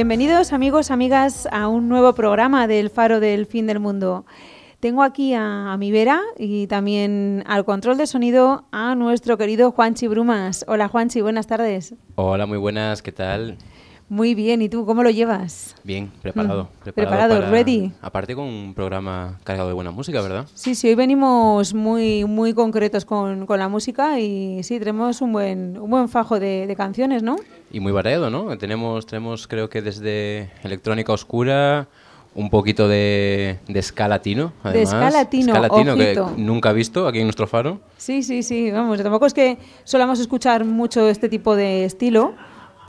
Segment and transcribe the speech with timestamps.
[0.00, 4.24] Bienvenidos amigos, amigas a un nuevo programa del Faro del Fin del Mundo.
[4.80, 10.06] Tengo aquí a, mi vera y también al control de sonido a nuestro querido Juanchi
[10.08, 10.64] Brumas.
[10.68, 11.96] Hola Juanchi, buenas tardes.
[12.14, 13.58] Hola, muy buenas, ¿qué tal?
[14.10, 15.76] Muy bien, ¿y tú cómo lo llevas?
[15.84, 16.64] Bien, preparado.
[16.64, 17.92] Mm, preparado, ready.
[18.02, 20.46] Aparte con un programa cargado de buena música, ¿verdad?
[20.52, 25.32] Sí, sí, hoy venimos muy, muy concretos con, con la música y sí, tenemos un
[25.32, 27.36] buen, un buen fajo de, de, canciones, ¿no?
[27.70, 28.58] Y muy variado, ¿no?
[28.58, 31.86] Tenemos, tenemos creo que desde electrónica oscura,
[32.34, 34.90] un poquito de, de ska latino, además.
[34.90, 37.78] De ska latino, ska latino que nunca he visto aquí en nuestro faro.
[37.96, 42.34] Sí, sí, sí, vamos, tampoco es que solamos escuchar mucho este tipo de estilo,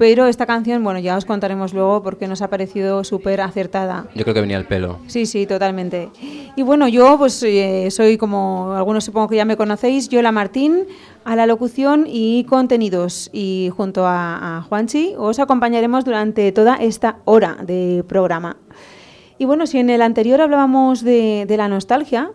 [0.01, 4.07] pero esta canción, bueno, ya os contaremos luego porque nos ha parecido súper acertada.
[4.15, 4.97] Yo creo que venía el pelo.
[5.05, 6.09] Sí, sí, totalmente.
[6.55, 10.87] Y bueno, yo pues eh, soy como algunos supongo que ya me conocéis, Yola Martín,
[11.23, 13.29] a la locución y contenidos.
[13.31, 18.57] Y junto a, Juanchi os acompañaremos durante toda esta hora de programa.
[19.37, 22.31] Y bueno, si en el anterior hablábamos de, la nostalgia,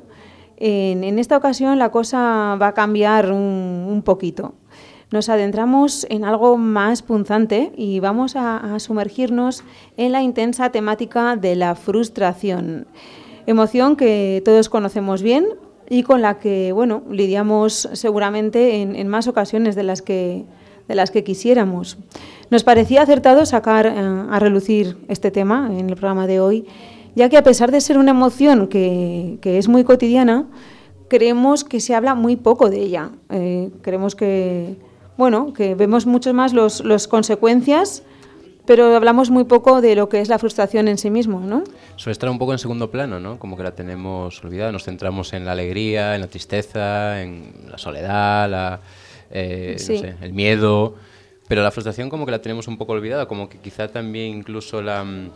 [0.57, 4.55] en, esta ocasión la cosa va a cambiar un poquito
[5.11, 9.63] nos adentramos en algo más punzante y vamos a, sumergirnos
[9.97, 12.87] en la intensa temática de la frustración.
[13.47, 15.47] Emoción que todos conocemos bien
[15.89, 20.45] y con la que, bueno, lidiamos seguramente en, más ocasiones de las que
[20.89, 21.99] de las que quisiéramos.
[22.51, 26.67] Nos parecía acertado sacar eh, a relucir este tema en el programa de hoy,
[27.15, 30.47] ya que a pesar de ser una emoción que, es muy cotidiana,
[31.09, 33.11] creemos que se habla muy poco de ella.
[33.31, 34.77] Eh, creemos que,
[35.17, 38.03] bueno, que vemos mucho más las los consecuencias,
[38.67, 41.63] pero hablamos muy poco de lo que es la frustración en sí mismo, ¿no?
[41.97, 43.39] Suele estar un poco en segundo plano, ¿no?
[43.39, 47.79] Como que la tenemos olvidada, nos centramos en la alegría, en la tristeza, en la
[47.79, 48.81] soledad,
[49.31, 49.77] eh,
[50.21, 50.97] el miedo,
[51.49, 54.83] pero la frustración como que la tenemos un poco olvidada, como que quizá también incluso
[54.83, 55.31] la, mm,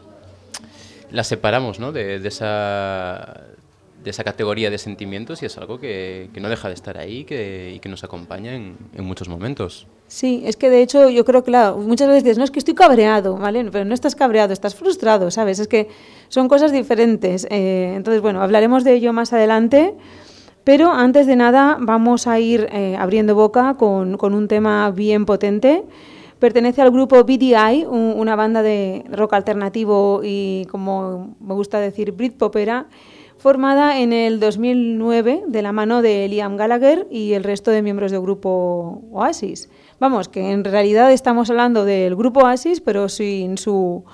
[1.13, 1.93] la separamos, ¿no?
[1.93, 3.47] de esa
[4.03, 7.25] de esa categoría de sentimientos y es algo que, que no deja de estar ahí
[7.25, 9.87] que, y que nos acompaña en, en, muchos momentos.
[10.07, 12.75] Sí, es que de hecho yo creo claro, muchas veces dices, no es que estoy
[12.75, 13.65] cabreado, ¿vale?
[13.71, 15.59] Pero no estás cabreado, estás frustrado, ¿sabes?
[15.59, 15.89] Es que
[16.29, 17.47] son cosas diferentes.
[17.51, 19.95] Eh, entonces, bueno, hablaremos de ello más adelante.
[20.65, 25.25] Pero antes de nada vamos a ir eh, abriendo boca con, con, un tema bien
[25.25, 25.85] potente.
[26.39, 32.87] Pertenece al grupo BDI, una banda de rock alternativo y, como me gusta decir, Britpopera,
[33.41, 38.13] formada en el 2009 de la mano de Liam Gallagher y el resto de miembros
[38.13, 39.71] del grupo Oasis.
[39.99, 44.05] Vamos, que en realidad estamos hablando del grupo Oasis, pero sin su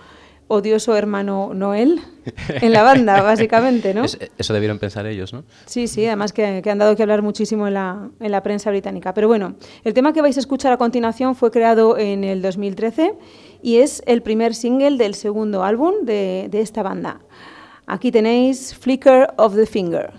[0.46, 2.00] odioso hermano Noel
[2.48, 4.04] en la banda, básicamente, ¿no?
[4.04, 5.42] eso debieron pensar ellos, ¿no?
[5.64, 9.12] Sí, sí, además que, han dado que hablar muchísimo en la, en la, prensa británica.
[9.12, 13.14] Pero bueno, el tema que vais a escuchar a continuación fue creado en el 2013
[13.60, 17.22] y es el primer single del segundo álbum de, de esta banda.
[17.88, 20.12] Aquí tenéis Flicker of the Finger.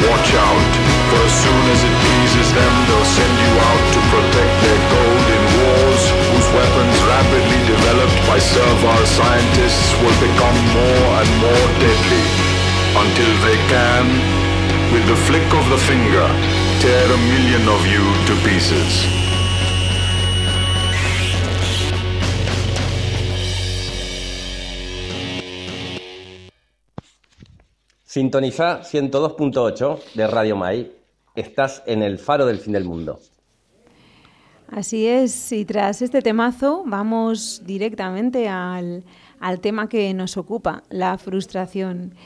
[0.00, 0.72] Watch out,
[1.12, 5.26] for as soon as it pleases them, they'll send you out to protect their gold
[5.36, 6.02] in wars
[6.32, 12.24] whose weapons rapidly developed by servile scientists will become more and more deadly
[12.96, 14.08] until they can,
[14.88, 16.26] with the flick of the finger,
[16.80, 19.19] tear a million of you to pieces.
[28.10, 30.90] Sintoniza 102.8 de Radio Mai.
[31.36, 33.20] Estás en el faro del fin del mundo.
[34.68, 39.04] Así es, y tras este temazo vamos directamente al,
[39.38, 42.16] al tema que nos ocupa, la frustración.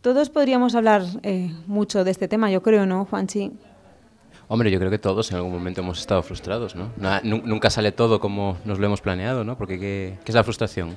[0.00, 3.50] Todos podríamos hablar eh, mucho de este tema, yo creo, ¿no, Juanchi?
[4.46, 6.92] Hombre, yo creo que todos en algún momento hemos estado frustrados, ¿no?
[7.24, 9.58] nunca sale todo como nos lo hemos planeado, ¿no?
[9.58, 10.96] Porque ¿qué, ¿qué es la frustración?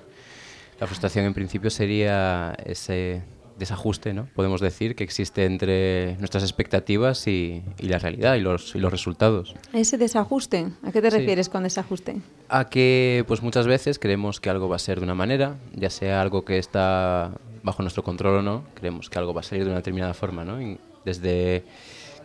[0.80, 3.24] La frustración en principio sería ese
[3.58, 4.28] desajuste, ¿no?
[4.36, 9.56] podemos decir, que existe entre nuestras expectativas y, la realidad y los, y los, resultados.
[9.74, 10.68] ¿Ese desajuste?
[10.84, 12.22] ¿A qué te refieres con desajuste?
[12.50, 15.90] A que pues muchas veces creemos que algo va a ser de una manera, ya
[15.90, 17.32] sea algo que está
[17.64, 20.44] bajo nuestro control o no, creemos que algo va a salir de una determinada forma.
[20.44, 20.60] ¿no?
[21.06, 21.64] desde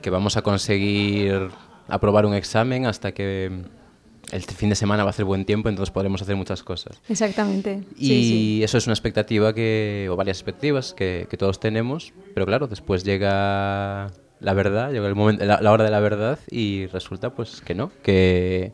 [0.03, 1.51] que vamos a conseguir
[1.89, 3.63] aprobar un examen hasta que
[4.33, 7.01] el fin de semana va a hacer buen tiempo, entonces podremos hacer muchas cosas.
[7.09, 7.83] Exactamente.
[7.97, 13.03] Y eso es una expectativa que, o varias expectativas que, todos tenemos, pero claro, después
[13.05, 14.11] llega
[14.41, 17.91] la verdad, llega el momento, la, hora de la verdad y resulta pues que no,
[18.03, 18.73] que,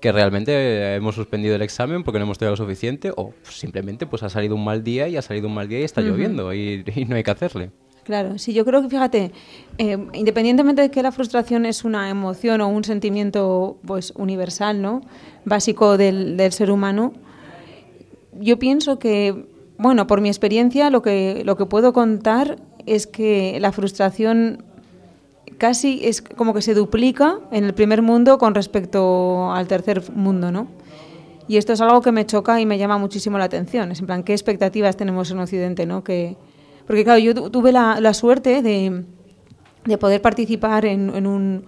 [0.00, 4.22] que realmente hemos suspendido el examen porque no hemos tenido lo suficiente o simplemente pues
[4.22, 6.84] ha salido un mal día y ha salido un mal día y está lloviendo y
[7.08, 7.70] no hay que hacerle.
[8.08, 9.32] Claro, sí, yo creo que fíjate,
[9.76, 15.02] eh, independientemente de que la frustración es una emoción o un sentimiento pues universal, ¿no?
[15.44, 17.12] Básico del, ser humano,
[18.40, 19.44] yo pienso que,
[19.76, 24.64] bueno, por mi experiencia, lo que, lo que puedo contar es que la frustración
[25.58, 30.50] casi es como que se duplica en el primer mundo con respecto al tercer mundo,
[30.50, 30.66] ¿no?
[31.46, 33.92] Y esto es algo que me choca y me llama muchísimo la atención.
[33.92, 36.02] Es en plan, ¿qué expectativas tenemos en Occidente, no?
[36.02, 36.38] Que,
[36.88, 39.04] porque claro, yo tuve la, suerte de,
[39.98, 41.66] poder participar en, un,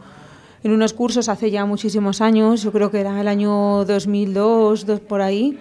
[0.65, 5.01] en, unos cursos hace ya muchísimos años, yo creo que era el año 2002, dos,
[5.01, 5.59] por ahí,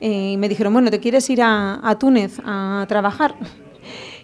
[0.00, 3.36] eh, y me dijeron, bueno, ¿te quieres ir a, Túnez a trabajar?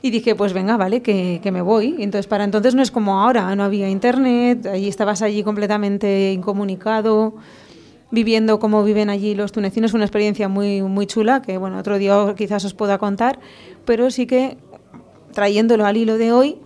[0.02, 1.94] Y dije, pues venga, vale, que, que, me voy.
[2.00, 7.34] Entonces, para entonces no es como ahora, no había internet, allí estabas allí completamente incomunicado,
[8.10, 12.34] viviendo como viven allí los tunecinos, una experiencia muy, muy chula, que bueno, otro día
[12.36, 13.38] quizás os pueda contar,
[13.84, 14.58] pero sí que
[15.32, 16.58] trayéndolo al hilo de hoy,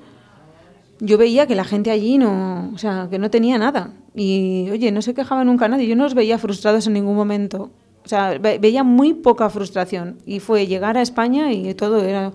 [1.01, 3.93] yo veía que la gente allí no, o sea, que no tenía nada.
[4.15, 5.87] Y, oye, no se quejaba nunca nadie.
[5.87, 7.71] Yo no los veía frustrados en ningún momento.
[8.05, 10.19] O sea, veía muy poca frustración.
[10.25, 12.33] Y fue llegar a España y todo era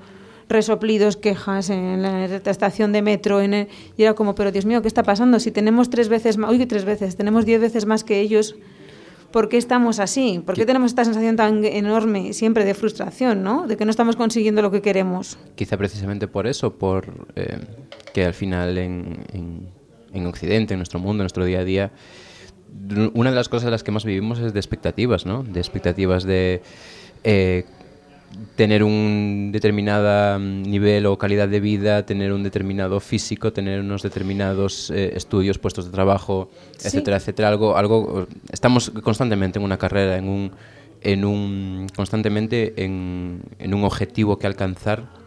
[0.47, 3.41] resoplidos, quejas en la estación de metro.
[3.41, 5.39] En y era como, pero Dios mío, ¿qué está pasando?
[5.39, 8.55] Si tenemos tres veces más, uy, tres veces, tenemos diez veces más que ellos
[9.31, 10.41] ¿por qué estamos así?
[10.45, 13.67] ¿Por qué tenemos esta sensación tan enorme siempre de frustración, ¿no?
[13.67, 15.37] De que no estamos consiguiendo lo que queremos.
[15.55, 17.59] Quizá precisamente por eso, por eh,
[18.13, 19.25] que al final en,
[20.13, 21.91] en, Occidente, en nuestro mundo, en nuestro día a día,
[23.13, 25.43] una de las cosas de las que más vivimos es de expectativas, ¿no?
[25.43, 26.61] De expectativas de
[27.23, 27.65] eh,
[28.55, 34.03] tener un determinado mm, nivel o calidad de vida, tener un determinado físico, tener unos
[34.03, 36.49] determinados eh, estudios, puestos de trabajo,
[36.83, 37.47] etcétera, etcétera.
[37.49, 40.51] Algo, algo, estamos constantemente en una carrera, en un,
[41.01, 45.21] en un, constantemente en, en un objetivo que alcanzar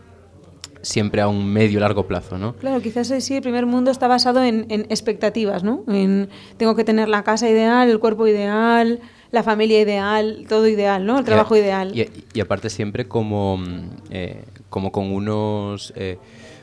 [0.85, 2.55] siempre a un medio largo plazo, ¿no?
[2.57, 5.83] Claro, quizás sí, el primer mundo está basado en, en expectativas, ¿no?
[5.89, 9.01] En tengo que tener la casa ideal, el cuerpo ideal,
[9.35, 11.19] la familia ideal, todo ideal, ¿no?
[11.19, 11.93] El trabajo ideal.
[11.95, 13.63] Y, aparte siempre como,
[14.11, 16.19] eh, como con unos eh,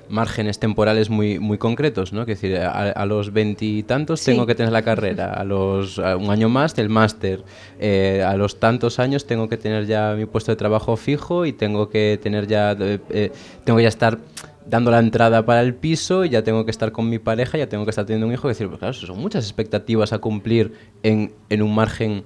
[0.09, 2.25] márgenes temporales muy, muy concretos, ¿no?
[2.25, 6.77] Que decir, a, los veintitantos tengo que tener la carrera, a los un año más
[6.77, 7.43] el máster,
[7.79, 11.53] eh, a los tantos años tengo que tener ya mi puesto de trabajo fijo y
[11.53, 14.17] tengo que tener ya, tengo que ya estar
[14.65, 17.67] dando la entrada para el piso, y ya tengo que estar con mi pareja, ya
[17.67, 20.73] tengo que estar teniendo un hijo, decir, pues claro, son muchas expectativas a cumplir
[21.03, 22.23] en, en un margen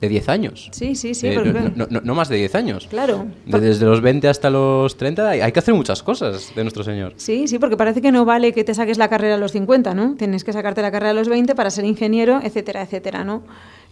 [0.00, 0.68] de 10 años.
[0.72, 1.28] Sí, sí, sí.
[1.28, 2.86] Eh, no, más de 10 años.
[2.88, 3.26] Claro.
[3.46, 7.14] desde los 20 hasta los 30 hay, que hacer muchas cosas de nuestro Señor.
[7.16, 9.94] Sí, sí, porque parece que no vale que te saques la carrera a los 50,
[9.94, 10.14] ¿no?
[10.16, 13.42] Tienes que sacarte la carrera a los 20 para ser ingeniero, etcétera, etcétera, ¿no?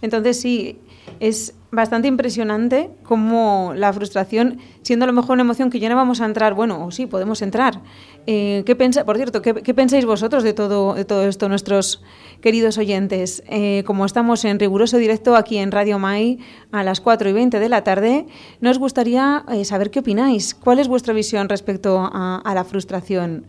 [0.03, 0.79] Entonces sí,
[1.21, 5.97] es bastante impresionante cómo la frustración, siendo a lo mejor una emoción que ya no
[5.97, 7.81] vamos a entrar, bueno, o sí, podemos entrar.
[8.27, 12.03] Eh, ¿qué pensa, por cierto, ¿qué, pensáis vosotros de todo, de todo esto, nuestros
[12.41, 13.43] queridos oyentes?
[13.49, 16.39] Eh, como estamos en riguroso directo aquí en Radio Mai
[16.73, 18.27] a las 4 y 20 de la tarde,
[18.61, 20.55] nos gustaría eh, saber qué opináis.
[20.55, 23.47] ¿Cuál es vuestra visión respecto a, a la frustración?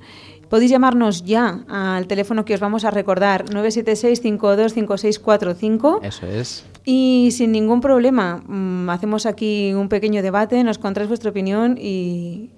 [0.50, 6.00] Podéis llamarnos ya al teléfono que os vamos a recordar, 976-525645.
[6.04, 6.64] Eso es.
[6.86, 12.52] Y sin ningún problema, mm, hacemos aquí un pequeño debate, nos contáis vuestra opinión y...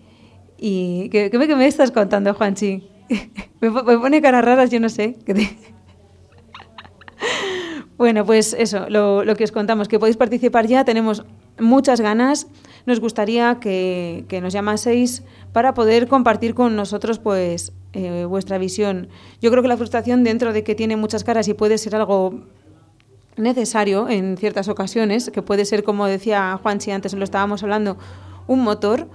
[0.58, 2.88] y ¿qué, qué, me estás contando, Juanchi?
[3.62, 5.18] me, pone caras raras, yo no sé.
[7.98, 11.26] bueno, pues eso, lo, lo que os contamos, que podéis participar ya, tenemos
[11.60, 12.48] muchas ganas
[12.86, 19.10] nos gustaría que, que, nos llamaseis para poder compartir con nosotros pues eh, vuestra visión.
[19.42, 22.42] Yo creo que la frustración, dentro de que tiene muchas caras y puede ser algo
[23.36, 27.98] necesario en ciertas ocasiones, que puede ser, como decía Juanchi antes, lo estábamos hablando,
[28.48, 29.08] un motor,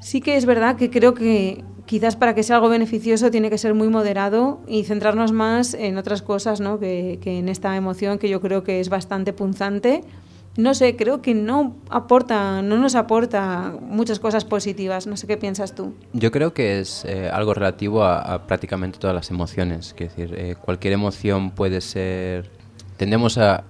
[0.00, 3.58] sí que es verdad que creo que quizás para que sea algo beneficioso tiene que
[3.58, 6.78] ser muy moderado y centrarnos más en otras cosas ¿no?
[6.78, 10.02] que, que en esta emoción que yo creo que es bastante punzante
[10.56, 15.06] no sé, creo que no aporta, no nos aporta muchas cosas positivas.
[15.06, 15.94] No sé qué piensas tú.
[16.12, 19.94] Yo creo que es eh, algo relativo a, prácticamente todas las emociones.
[19.96, 22.50] Es decir, eh, cualquier emoción puede ser.
[22.96, 23.64] Tendemos a,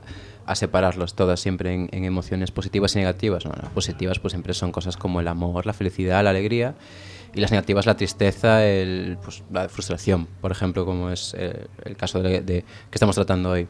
[0.54, 3.44] separarlos todas siempre en, emociones positivas y negativas.
[3.44, 6.74] las positivas pues siempre son cosas como el amor, la felicidad, la alegría.
[7.32, 8.60] Y las negativas, la tristeza,
[9.22, 13.68] pues, la frustración, por ejemplo, como es eh, el caso de, que estamos tratando hoy.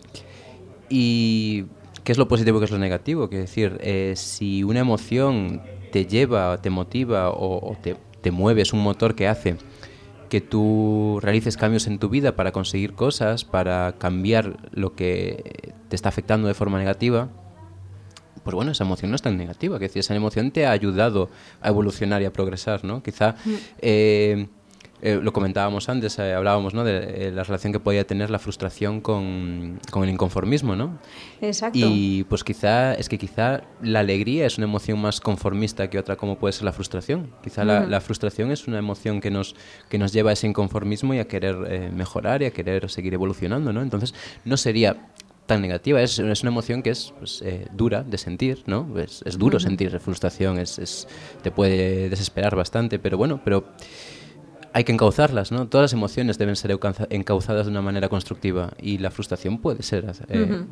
[0.88, 1.66] Y
[2.04, 3.28] ¿Qué es lo positivo y qué es lo negativo?
[3.28, 8.72] Que decir, eh, si una emoción te lleva, te motiva o, te, te mueve, es
[8.72, 9.56] un motor que hace
[10.28, 15.96] que tú realices cambios en tu vida para conseguir cosas, para cambiar lo que te
[15.96, 17.28] está afectando de forma negativa,
[18.42, 21.28] pues bueno, esa emoción no es tan negativa, que decir, esa emoción te ha ayudado
[21.60, 23.02] a evolucionar y a progresar, ¿no?
[23.02, 23.54] Quizá mm.
[23.80, 24.48] eh,
[25.02, 26.84] eh, lo comentábamos antes, eh, hablábamos ¿no?
[26.84, 30.98] de eh, la relación que podía tener la frustración con, con, el inconformismo, ¿no?
[31.40, 31.78] Exacto.
[31.80, 36.16] Y pues quizá, es que quizá la alegría es una emoción más conformista que otra
[36.16, 37.32] como puede ser la frustración.
[37.42, 39.56] Quizá la, la, frustración es una emoción que nos,
[39.88, 43.72] que nos lleva a ese inconformismo y a querer mejorar y a querer seguir evolucionando,
[43.72, 43.80] ¿no?
[43.80, 44.14] Entonces
[44.44, 45.08] no sería
[45.46, 46.02] tan negativa.
[46.02, 47.42] Es, es, una emoción que es pues,
[47.72, 48.98] dura de sentir, ¿no?
[48.98, 51.08] Es, es duro sentir frustración, es, es,
[51.42, 53.64] te puede desesperar bastante, pero bueno, pero
[54.72, 55.66] hay que encauzarlas, ¿no?
[55.68, 56.78] Todas las emociones deben ser
[57.10, 60.06] encauzadas de una manera constructiva y la frustración puede ser.
[60.28, 60.64] Eh,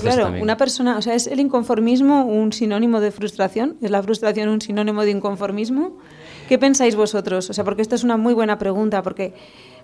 [0.00, 3.76] claro, una persona, o sea, ¿es el inconformismo un sinónimo de frustración?
[3.82, 5.98] ¿Es la frustración un sinónimo de inconformismo?
[6.48, 7.50] ¿Qué pensáis vosotros?
[7.50, 9.34] O sea, porque esta es una muy buena pregunta, porque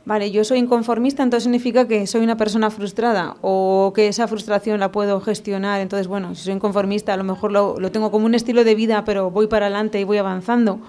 [0.05, 4.81] vale, yo soy inconformista, entonces significa que soy una persona frustrada o que esa frustración
[4.81, 5.81] la puedo gestionar.
[5.81, 8.75] Entonces, bueno, si soy inconformista, a lo mejor lo, lo tengo como un estilo de
[8.75, 10.81] vida, pero voy para adelante y voy avanzando.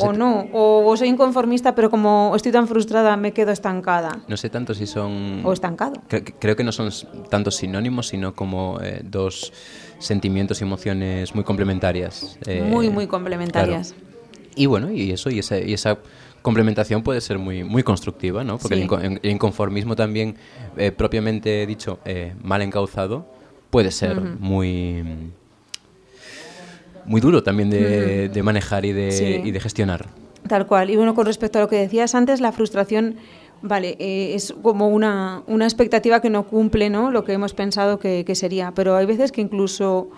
[0.00, 4.20] O no, o, soy inconformista, pero como estoy tan frustrada, me quedo estancada.
[4.28, 5.40] No sé tanto si son...
[5.44, 5.94] O estancado.
[6.38, 6.90] creo que no son
[7.28, 9.52] tantos sinónimos, sino como eh, dos
[9.98, 12.38] sentimientos y emociones muy complementarias.
[12.46, 13.94] Eh, muy, muy complementarias.
[14.54, 15.98] Y bueno, y eso, y esa, y esa
[16.42, 18.58] complementación puede ser muy, muy constructiva, ¿no?
[18.58, 20.36] Porque el, inconformismo también,
[20.76, 21.98] eh, propiamente dicho,
[22.42, 23.26] mal encauzado,
[23.70, 25.32] puede ser muy
[27.04, 30.06] muy duro también de, de manejar y de, y de, gestionar.
[30.48, 30.90] Tal cual.
[30.90, 33.16] Y bueno, con respecto a lo que decías antes, la frustración,
[33.62, 37.10] vale, eh, es como una, una, expectativa que no cumple ¿no?
[37.10, 38.72] lo que hemos pensado que, que, sería.
[38.74, 40.10] Pero hay veces que incluso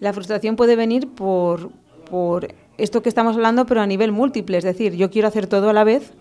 [0.00, 1.70] la frustración puede venir por,
[2.10, 4.58] por esto que estamos hablando, pero a nivel múltiple.
[4.58, 6.12] Es decir, yo quiero hacer todo a la vez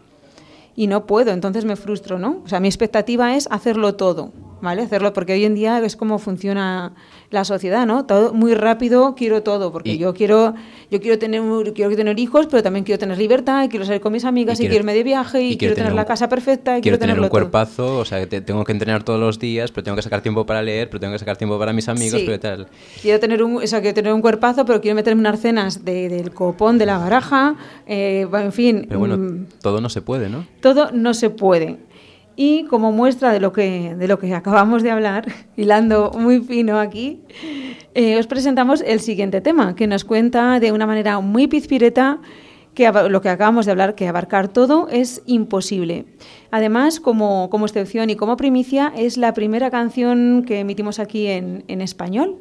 [0.75, 2.41] y no puedo, entonces me frustro, ¿no?
[2.43, 4.31] O sea, mi expectativa es hacerlo todo.
[4.65, 4.81] ¿Vale?
[4.81, 6.93] Hacerlo, porque hoy en día es como funciona
[7.29, 8.05] la sociedad, ¿no?
[8.05, 10.53] Todo muy rápido, quiero todo, porque yo quiero
[10.91, 11.41] yo quiero tener
[11.74, 14.63] quiero tener hijos, pero también quiero tener libertad, y quiero salir con mis amigas, y,
[14.63, 18.00] quiero, irme de viaje, y, quiero, tener, la casa perfecta, y quiero, tener un cuerpazo,
[18.00, 20.89] o sea, tengo que entrenar todos los días, pero tengo que sacar tiempo para leer,
[20.89, 22.67] pero tengo que sacar tiempo para mis amigos, pero tal.
[23.01, 26.10] Quiero tener un, o sea, quiero tener un cuerpazo, pero quiero meterme unas cenas de,
[26.10, 27.55] del copón, de la baraja,
[27.88, 28.86] eh, en fin.
[28.88, 30.45] Pero bueno, mm, todo no se puede, ¿no?
[30.62, 31.77] Todo no se puede.
[32.36, 36.80] Y como muestra de lo que, de lo que acabamos de hablar, hilando muy fino
[36.80, 37.22] aquí,
[37.94, 42.20] eh, os presentamos el siguiente tema, que nos cuenta de una manera muy pizpireta
[42.74, 46.06] que lo que acabamos de hablar, que abarcar todo es imposible.
[46.51, 51.63] Además, como, como excepción y como primicia, es la primera canción que emitimos aquí en,
[51.70, 52.36] en español.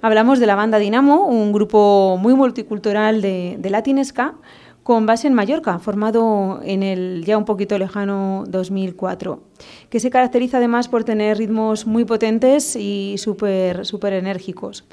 [0.00, 4.34] Hablamos de la banda Dinamo, un grupo muy multicultural de, de latinesca,
[4.82, 9.42] con base en Mallorca, formado en el ya un poquito lejano 2004,
[9.90, 14.84] que se caracteriza además por tener ritmos muy potentes y súper super enérgicos.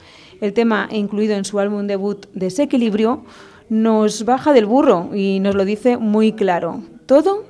[0.41, 3.23] El tema, incluido en su álbum debut Desequilibrio,
[3.69, 6.81] nos baja del burro y nos lo dice muy claro.
[7.05, 7.45] Todo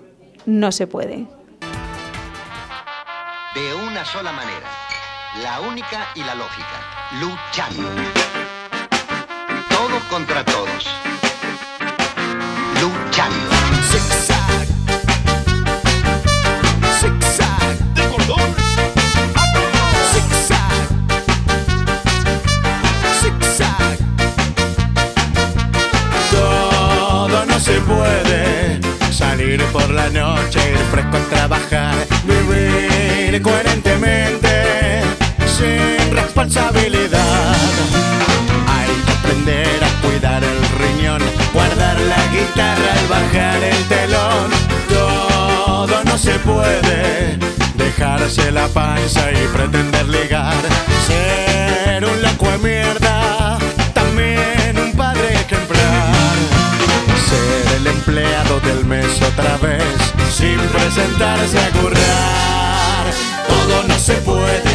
[0.46, 1.28] no se puede.
[3.56, 4.68] De una sola manera,
[5.42, 6.66] la única y la lógica,
[7.20, 7.90] luchando.
[9.70, 10.59] Todo contra todos.
[27.90, 28.80] Puede.
[29.12, 35.02] Salir por la noche, ir fresco a trabajar, vivir coherentemente,
[35.58, 37.56] sin responsabilidad.
[38.68, 39.89] Hay que aprender a
[41.70, 44.50] guardar la guitarra al bajar el telón.
[44.90, 47.38] Todo no se puede,
[47.76, 50.56] dejarse la panza y pretender ligar,
[51.08, 53.58] ser un loco de mierda,
[53.94, 56.36] también un padre ejemplar.
[57.30, 59.84] Ser el empleado del mes otra vez,
[60.36, 63.06] sin presentarse a currar.
[63.48, 64.69] Todo no se puede,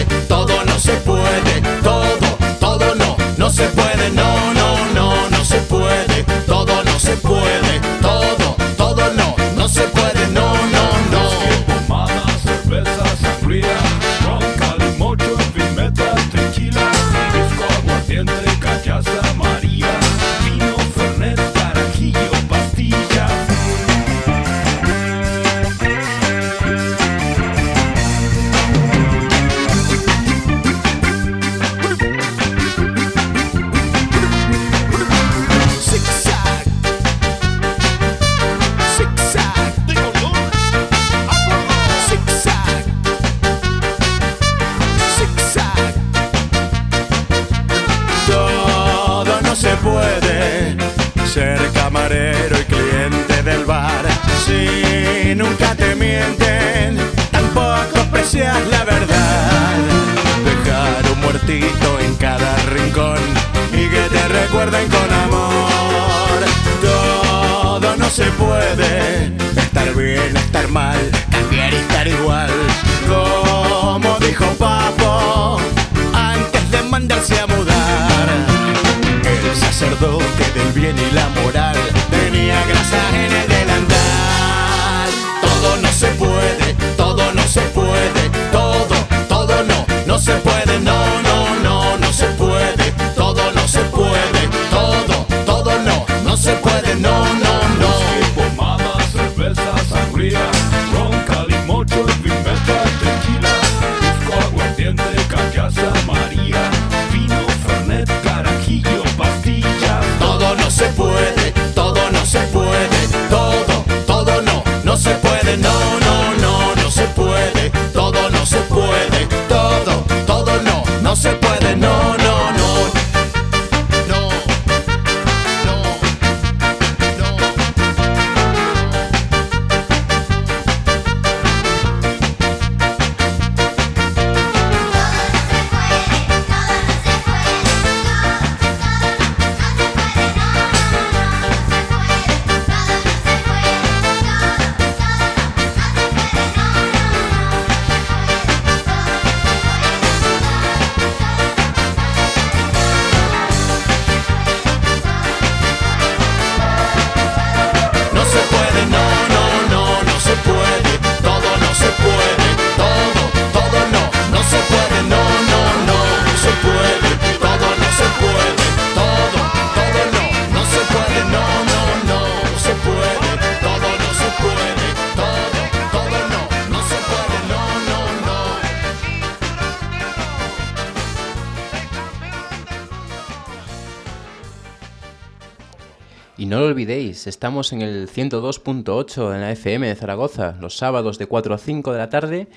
[187.24, 191.58] olvidéis, estamos en el 102.8 en la FM de Zaragoza, los sábados de 4 a
[191.58, 192.48] 5 de la tarde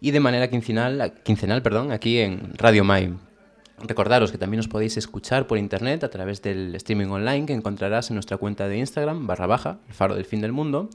[0.00, 3.14] y de manera quincenal, quincenal perdón, aquí en Radio Mai.
[3.86, 8.10] Recordaros que también os podéis escuchar por internet a través del streaming online que encontrarás
[8.10, 10.88] en nuestra cuenta de Instagram, barra baja, el faro del fin del mundo.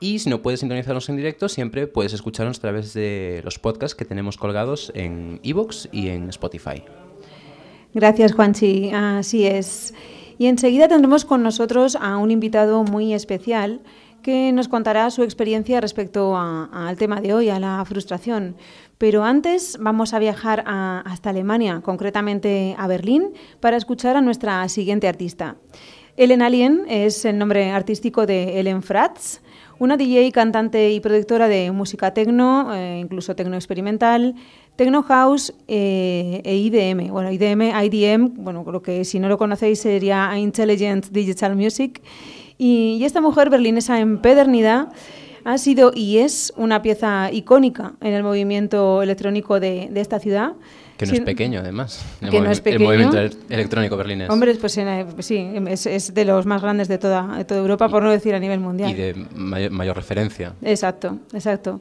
[0.00, 3.94] Y si no puedes sintonizarnos en directo, siempre puedes escucharnos a través de los podcasts
[3.94, 6.82] que tenemos colgados en iVoox y en Spotify.
[7.94, 8.90] Gracias, Juanchi.
[8.92, 9.94] Así es.
[10.38, 13.80] Y enseguida tendremos con nosotros a un invitado muy especial
[14.22, 18.56] que nos contará su experiencia respecto al tema de hoy, a la frustración.
[18.96, 25.08] Pero antes vamos a viajar hasta Alemania, concretamente a Berlín, para escuchar a nuestra siguiente
[25.08, 25.56] artista.
[26.16, 29.40] Ellen Alien es el nombre artístico de Ellen Fratz,
[29.78, 34.34] una DJ, cantante y productora de música techno, eh, incluso techno experimental,
[34.76, 37.10] techno house eh, e IDM.
[37.10, 42.02] Bueno, IDM, IDM, bueno, creo que si no lo conocéis sería Intelligent Digital Music.
[42.58, 44.90] Y, esta mujer berlinesa empedernida
[45.44, 50.54] ha sido y es una pieza icónica en el movimiento electrónico de esta ciudad.
[50.96, 52.04] Que no es pequeño, además.
[52.20, 52.92] El, que no es pequeño.
[52.92, 54.30] el movimiento electrónico berlinés.
[54.30, 58.02] Hombre, pues sí, es, es, de los más grandes de toda, de toda Europa, por
[58.02, 58.90] no decir a nivel mundial.
[58.90, 60.54] Y de mayor, referencia.
[60.62, 61.80] Exacto, exacto.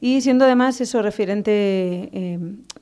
[0.00, 1.52] Y siendo además eso referente,
[2.12, 2.38] eh,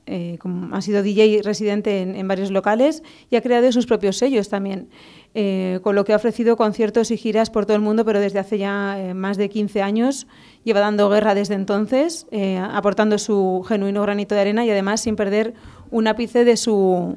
[0.07, 4.17] eh, como ha sido DJ residente en, en, varios locales y ha creado sus propios
[4.17, 4.89] sellos también.
[5.33, 8.39] Eh, con lo que ha ofrecido conciertos y giras por todo el mundo, pero desde
[8.39, 10.27] hace ya eh, más de 15 años.
[10.65, 15.15] Lleva dando guerra desde entonces, eh, aportando su genuino granito de arena y además sin
[15.15, 15.53] perder
[15.89, 17.15] un ápice de su,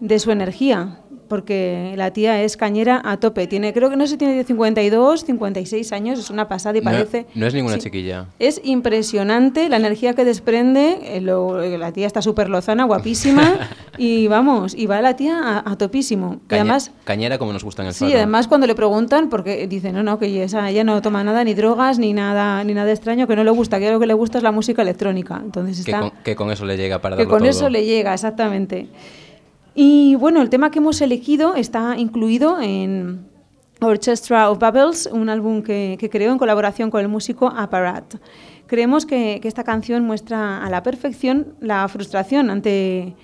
[0.00, 3.46] de su energía porque la tía es cañera a tope.
[3.46, 7.26] Tiene, creo que no sé, tiene 52, 56 años, es una pasada y parece...
[7.34, 8.26] No es ninguna chiquilla.
[8.38, 11.20] Es impresionante la energía que desprende, eh,
[11.78, 13.58] la tía está súper lozana, guapísima,
[13.98, 16.40] y vamos, y va la tía a, topísimo.
[16.48, 20.02] además, cañera como nos gusta en el Sí, además cuando le preguntan, porque dice, no,
[20.02, 23.36] no, que ella, ella, no toma nada, ni drogas, ni nada ni nada extraño, que
[23.36, 25.40] no le gusta, que lo que le gusta es la música electrónica.
[25.42, 28.88] Entonces está, que, con, eso le llega para Que con eso le llega, exactamente.
[29.78, 33.28] Y bueno, el tema que hemos elegido está incluido en
[33.82, 38.14] Orchestra of Bubbles, un álbum que, creó en colaboración con el músico Apparat.
[38.66, 43.14] Creemos que, esta canción muestra a la perfección la frustración ante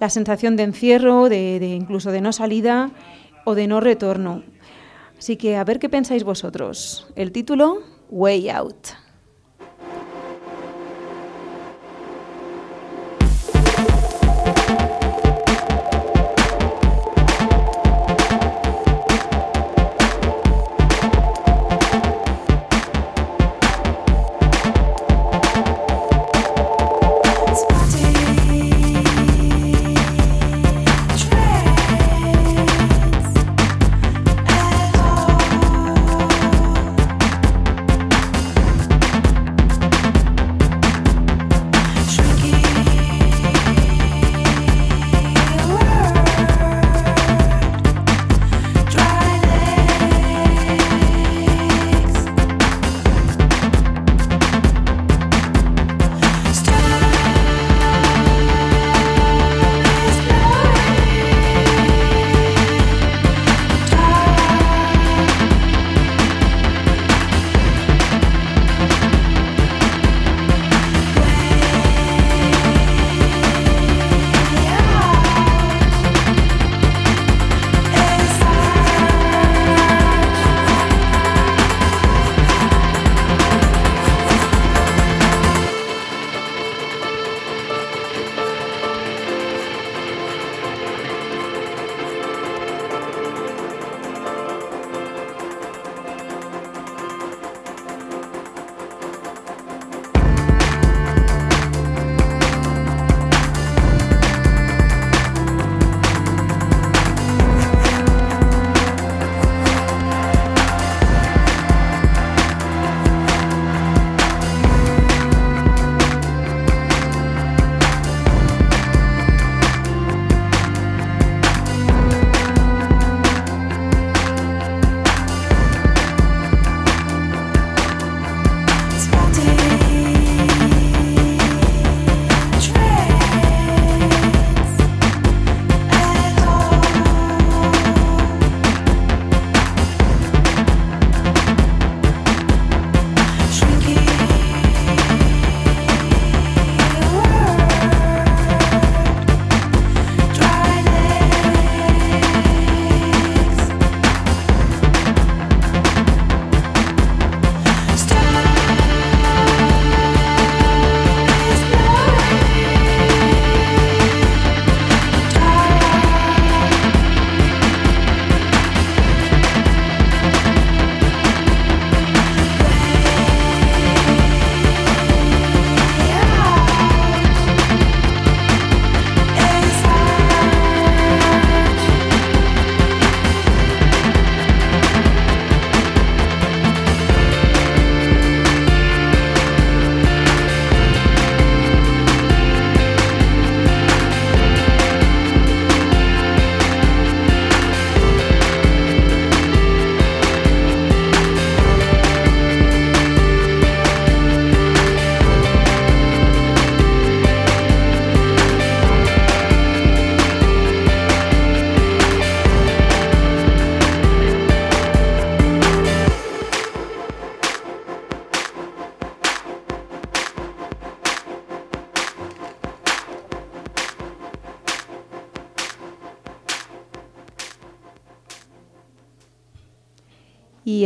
[0.00, 2.90] la sensación de encierro, de, de incluso de no salida
[3.46, 4.42] o de no retorno.
[5.18, 7.08] Así que a ver qué pensáis vosotros.
[7.16, 7.78] El título,
[8.10, 9.01] Way Out.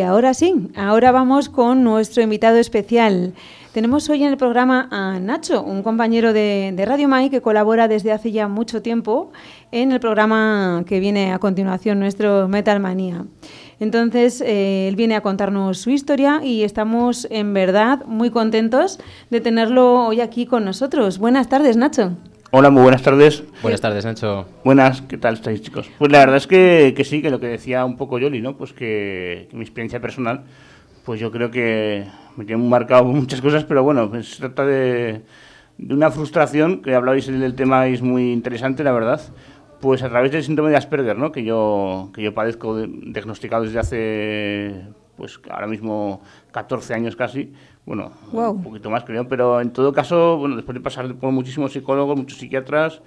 [0.07, 3.35] Ahora sí, ahora vamos con nuestro invitado especial.
[3.73, 8.12] Tenemos hoy en el programa a Nacho, un compañero de, Radio Mai que colabora desde
[8.12, 9.33] hace ya mucho tiempo
[9.73, 13.27] en el programa que viene a continuación, nuestro Metal Manía.
[13.79, 19.40] Entonces, eh, él viene a contarnos su historia y estamos en verdad muy contentos de
[19.42, 21.19] tenerlo hoy aquí con nosotros.
[21.19, 22.12] Buenas tardes, Nacho.
[22.59, 23.45] Hola, muy buenas tardes.
[23.61, 24.47] Buenas tardes, Nacho.
[24.64, 25.90] Buenas, ¿qué tal estáis, chicos?
[25.99, 28.57] Pues la verdad es que, que sí, que lo que decía un poco Yoli, ¿no?
[28.57, 30.45] Pues que mi experiencia personal
[31.05, 35.21] pues yo creo que me tiene marcado muchas cosas, pero bueno, pues se trata de,
[35.79, 39.21] una frustración, que hablabais del tema y es muy interesante, la verdad,
[39.83, 41.33] pues a través del síndrome de Asperger, ¿no?
[41.33, 44.81] que, yo, que yo padezco diagnosticado desde hace,
[45.19, 47.53] pues ahora mismo 14 años casi,
[47.87, 51.72] bueno, un poquito más creo, pero en todo caso, bueno, después de pasar por muchísimos
[51.72, 53.01] psicólogos, muchos psiquiatras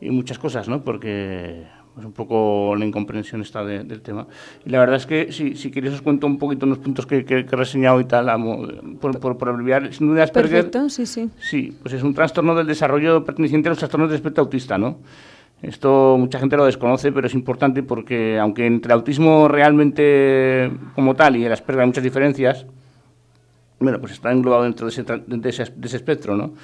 [0.00, 0.82] y muchas cosas, ¿no?
[0.82, 4.26] Porque pues un poco la incomprensión está del tema.
[4.66, 7.24] Y la verdad es que, si, si queréis, os cuento un poquito unos puntos que,
[7.24, 8.26] que, he reseñado y tal,
[9.00, 9.94] por, por, por abreviar.
[9.94, 10.64] Sin duda, Asperger.
[10.70, 11.30] Perfecto, sí, sí.
[11.38, 14.98] Sí, pues es un trastorno del desarrollo perteneciente a los trastornos de espectro autista, ¿no?
[15.62, 21.14] Esto mucha gente lo desconoce, pero es importante porque, aunque entre el autismo realmente como
[21.14, 22.66] tal y el Asperger hay muchas diferencias,
[23.84, 26.54] bueno, pues está englobado dentro de ese, de ese, de ese espectro, ¿no?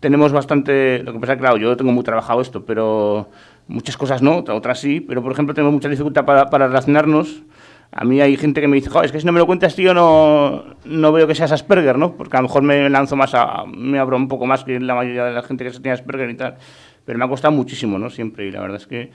[0.00, 1.02] Tenemos bastante.
[1.02, 3.28] Lo que pasa claro, yo tengo muy trabajado esto, pero
[3.70, 7.44] Muchas cosas no, otras sí, pero por ejemplo tenemos mucha dificultad para, para relacionarnos.
[7.92, 9.94] A mí hay gente que me dice, es que si no me lo cuentas, tío,
[9.94, 12.16] no, no veo que seas Asperger, ¿no?
[12.16, 13.64] Porque a lo mejor me lanzo más a.
[13.66, 16.30] me abro un poco más que la mayoría de la gente que se tiene Asperger
[16.30, 16.56] y tal.
[17.04, 18.10] Pero me ha costado muchísimo, ¿no?
[18.10, 19.12] Siempre, y la verdad es que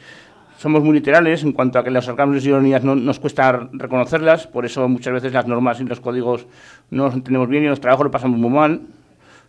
[0.57, 4.47] somos muy literales en cuanto a que los sarcasmos y ironías no, nos cuesta reconocerlas,
[4.47, 6.47] por eso muchas veces las normas y los códigos
[6.91, 8.81] no los entendemos bien y los trabajos lo pasamos muy mal.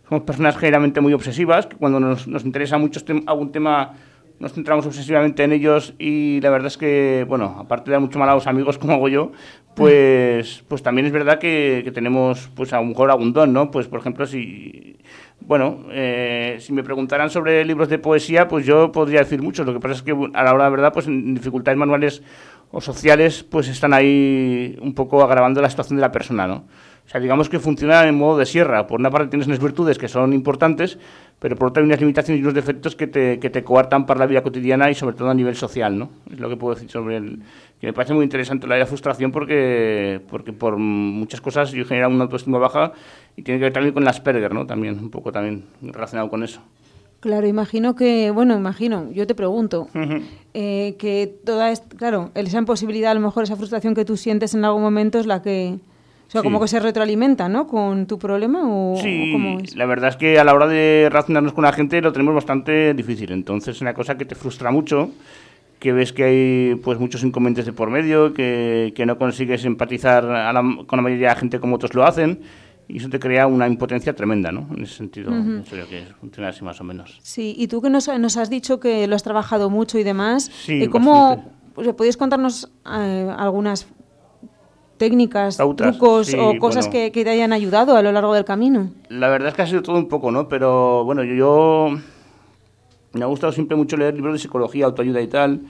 [0.09, 3.93] Somos personas generalmente muy obsesivas, que cuando nos, nos interesa mucho algún tema
[4.39, 8.29] nos centramos obsesivamente en ellos y la verdad es que, bueno, aparte de mucho mal
[8.29, 9.31] a los amigos como hago yo,
[9.75, 13.71] pues, pues también es verdad que, que tenemos, pues a lo mejor algún ¿no?
[13.71, 14.97] Pues, por ejemplo, si,
[15.39, 19.65] bueno, eh, si me preguntaran sobre libros de poesía, pues yo podría decir muchos.
[19.65, 22.23] Lo que pasa es que a la hora de verdad, pues en dificultades manuales
[22.71, 26.65] o sociales, pues están ahí un poco agravando la situación de la persona, ¿no?
[27.07, 28.85] O sea, digamos que funciona en modo de sierra.
[28.85, 30.97] Por una parte tienes unas virtudes que son importantes,
[31.39, 34.19] pero por otra hay unas limitaciones y unos defectos que te, que te coartan para
[34.19, 36.09] la vida cotidiana y sobre todo a nivel social, ¿no?
[36.29, 37.39] Es lo que puedo decir sobre el...
[37.79, 41.85] Que me parece muy interesante la de la frustración porque, porque por muchas cosas yo
[41.85, 42.91] genera una autoestima baja
[43.37, 44.65] y tiene que ver también con el Asperger, ¿no?
[44.65, 46.59] También, un poco también relacionado con eso.
[47.21, 49.87] Claro, imagino que, bueno, imagino, yo te pregunto,
[50.53, 54.65] eh, que toda, claro, esa imposibilidad, a lo mejor esa frustración que tú sientes en
[54.65, 55.79] algún momento es la que
[56.27, 57.67] o sea, como que se retroalimenta, ¿no?
[57.67, 59.33] Con tu problema o, sí,
[59.75, 62.93] la verdad es que a la hora de relacionarnos con la gente lo tenemos bastante
[62.93, 63.31] difícil.
[63.31, 65.11] Entonces es una cosa que te frustra mucho,
[65.79, 70.23] que ves que hay pues muchos inconvenientes de por medio, que, que no consigues empatizar
[70.85, 72.41] con la mayoría de la gente como otros lo hacen.
[72.89, 74.67] Y eso te crea una impotencia tremenda, ¿no?
[74.75, 77.19] En ese sentido, que funciona así más o menos.
[77.21, 80.49] Sí, y tú que nos, nos has dicho que lo has trabajado mucho y demás,
[80.63, 83.87] sí, ¿cómo, ¿podéis contarnos eh, algunas
[84.97, 88.91] técnicas, trucos o cosas que, te hayan ayudado a lo largo del camino?
[89.09, 90.47] La verdad es que ha sido todo un poco, ¿no?
[90.47, 91.97] Pero bueno, yo,
[93.13, 95.61] me ha gustado siempre mucho leer libros de psicología, autoayuda y tal.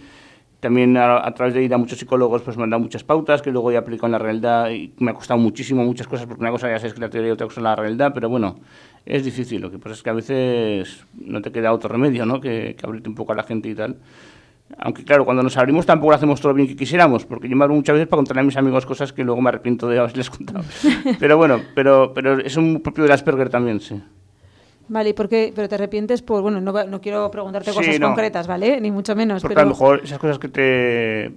[0.60, 3.52] También a, través de ir a muchos psicólogos pues me han dado muchas pautas que
[3.52, 6.50] luego he aplicado en la realidad y me ha costado muchísimo muchas cosas porque una
[6.50, 8.60] cosa ya que la teoría y otra cosa la realidad, pero bueno,
[9.06, 9.62] es difícil.
[9.62, 12.42] Lo que pasa es que a veces no te queda otro remedio, ¿no?
[12.42, 13.98] Que, que abrirte un poco a la gente y tal.
[14.80, 17.56] Aunque claro, cuando nos abrimos tampoco lo hacemos todo lo bien que quisiéramos, porque yo
[17.56, 20.00] me abro muchas veces para contarle a mis amigos cosas que luego me arrepiento de
[20.00, 20.64] haberles contado.
[21.20, 24.02] pero bueno, pero, pero es un propio del Asperger también, sí.
[24.90, 25.52] Vale, ¿y por qué?
[25.54, 28.80] Pero te arrepientes por, bueno, no, no quiero preguntarte cosas concretas, ¿vale?
[28.80, 29.42] Ni mucho menos.
[29.42, 31.32] Porque a lo mejor esas cosas que te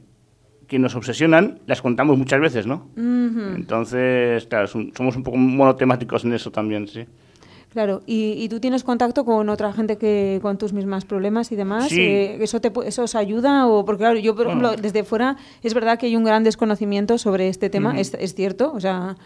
[0.69, 2.90] que nos obsesionan las contamos muchas veces, ¿no?
[2.97, 7.05] Entonces, claro, somos un poco monotemáticos en eso también, sí.
[7.72, 11.88] Claro, ¿Y, tú tienes contacto con otra gente que con tus mismos problemas y demás.
[11.88, 12.00] Sí.
[12.00, 13.68] Eh, ¿Eso te eso os ayuda?
[13.68, 17.16] O, porque claro, yo, por ejemplo, desde fuera, es verdad que hay un gran desconocimiento
[17.16, 19.16] sobre este tema, es, es, cierto, o sea,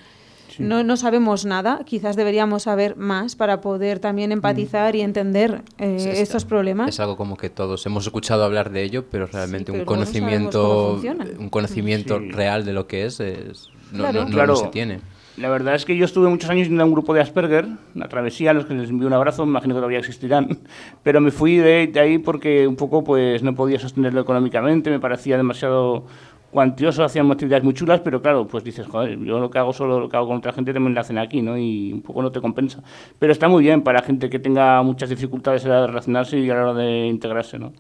[0.59, 6.17] no, no sabemos nada, quizás deberíamos saber más para poder también empatizar y entender eh,
[6.17, 6.91] estos problemas.
[6.91, 11.01] Es algo como que todos hemos escuchado hablar de ello, pero realmente un, conocimiento,
[11.39, 15.01] un conocimiento real de lo que es, es no, no se tiene.
[15.37, 18.51] La verdad es que yo estuve muchos años en un grupo de Asperger, una travesía,
[18.51, 20.59] a los que les envío un abrazo, me imagino que todavía existirán,
[21.03, 25.37] pero me fui de, ahí porque un poco pues no podía sostenerlo económicamente, me parecía
[25.37, 26.05] demasiado
[26.53, 29.99] cuantioso, hacían actividades muy chulas, pero claro, pues dices, joder, yo lo que hago solo,
[29.99, 31.59] lo que hago con otra gente también lo hacen aquí, ¿no?
[31.59, 32.81] Y un poco no te compensa.
[33.19, 36.39] Pero está muy bien para gente que tenga muchas dificultades a la hora de relacionarse
[36.39, 37.73] y a la hora de integrarse, ¿no?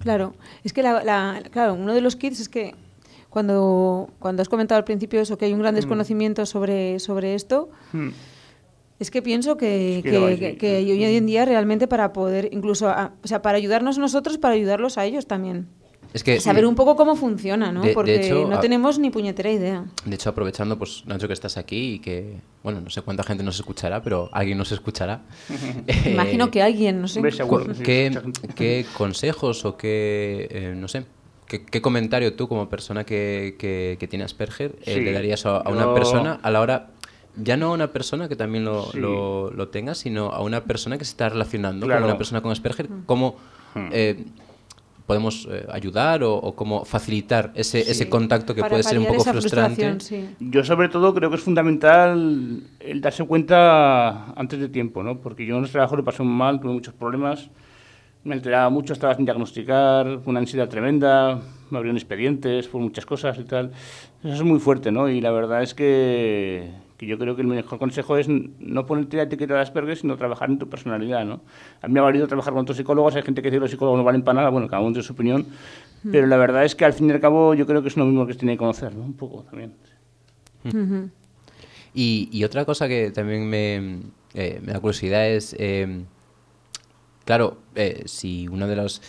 [0.00, 2.74] Claro, es que la, claro, uno de los kits es que
[3.34, 7.68] cuando, cuando has comentado al principio eso, que hay un gran desconocimiento sobre, sobre esto,
[7.92, 8.10] Mm.
[9.00, 13.42] es que pienso que, que- hoy en día realmente para poder, incluso, a- o sea,
[13.42, 15.66] para ayudarnos nosotros, para ayudarlos a ellos también.
[16.12, 17.80] Es que, Saber un poco cómo funciona, ¿no?
[17.82, 19.84] De- de Porque hecho, no a- tenemos ni puñetera idea.
[20.04, 23.42] de hecho, aprovechando, pues, Nacho, que estás aquí y que, bueno, no sé cuánta gente
[23.42, 25.22] nos escuchará, pero alguien nos escuchará.
[25.88, 27.20] Eh, Imagino que alguien, no sé.
[27.82, 28.16] ¿Qué,
[28.54, 31.04] qué consejos o qué, eh, no sé,
[31.60, 35.46] qué, qué comentario tú como persona que, que, que tiene Asperger eh, Sí, le darías
[35.46, 36.90] a, a una yo- persona a la hora,
[37.36, 38.98] ya no a una persona que también lo, Sí.
[38.98, 42.02] lo, lo tenga, sino a una persona que se está relacionando Claro.
[42.02, 42.88] con una persona con Asperger?
[43.06, 43.36] ¿Cómo
[43.92, 44.24] eh,
[45.06, 49.06] podemos eh, ayudar o, o cómo facilitar ese, ese contacto que Para puede ser un
[49.06, 49.98] poco frustrante?
[50.40, 55.18] Yo sobre todo creo que es fundamental el darse cuenta antes de tiempo, ¿no?
[55.18, 57.50] Porque yo en el trabajo lo pasé muy mal, tuve muchos problemas,
[58.24, 63.38] me alteraba mucho, estaba sin diagnosticar, una ansiedad tremenda, me abrieron expedientes por muchas cosas
[63.38, 63.72] y tal.
[64.22, 65.08] Eso es muy fuerte, ¿no?
[65.08, 69.18] Y la verdad es que, que yo creo que el mejor consejo es no ponerte
[69.18, 71.42] la etiqueta de Asperger, sino trabajar en tu personalidad, ¿no?
[71.82, 73.70] A mí me ha valido trabajar con otros psicólogos, hay gente que dice que los
[73.70, 75.46] psicólogos no valen para nada, bueno, cada uno tiene su opinión,
[76.10, 78.06] pero la verdad es que al fin y al cabo yo creo que es lo
[78.06, 79.04] mismo que se tiene que conocer, ¿no?
[79.04, 79.74] Un poco también.
[81.92, 84.00] Y, y otra cosa que también me,
[84.34, 86.04] eh, me da curiosidad es, eh,
[87.24, 89.02] claro, eh, si uno de los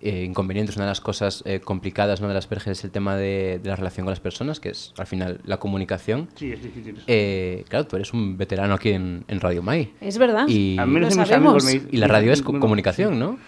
[0.00, 2.26] eh, inconvenientes, una de las cosas eh, complicadas ¿no?
[2.28, 4.92] de las Asperger es el tema de, de la relación con las personas, que es
[4.98, 6.28] al final la comunicación.
[6.34, 6.96] Sí, es difícil.
[7.06, 9.92] Eh, claro, tú eres un veterano aquí en, en Radio Mai.
[10.00, 10.46] Es verdad.
[10.48, 11.50] Y, A mí Lo no sé, mis sabemos.
[11.52, 13.38] amigos me dicen- y la radio es bueno, comunicación, ¿no?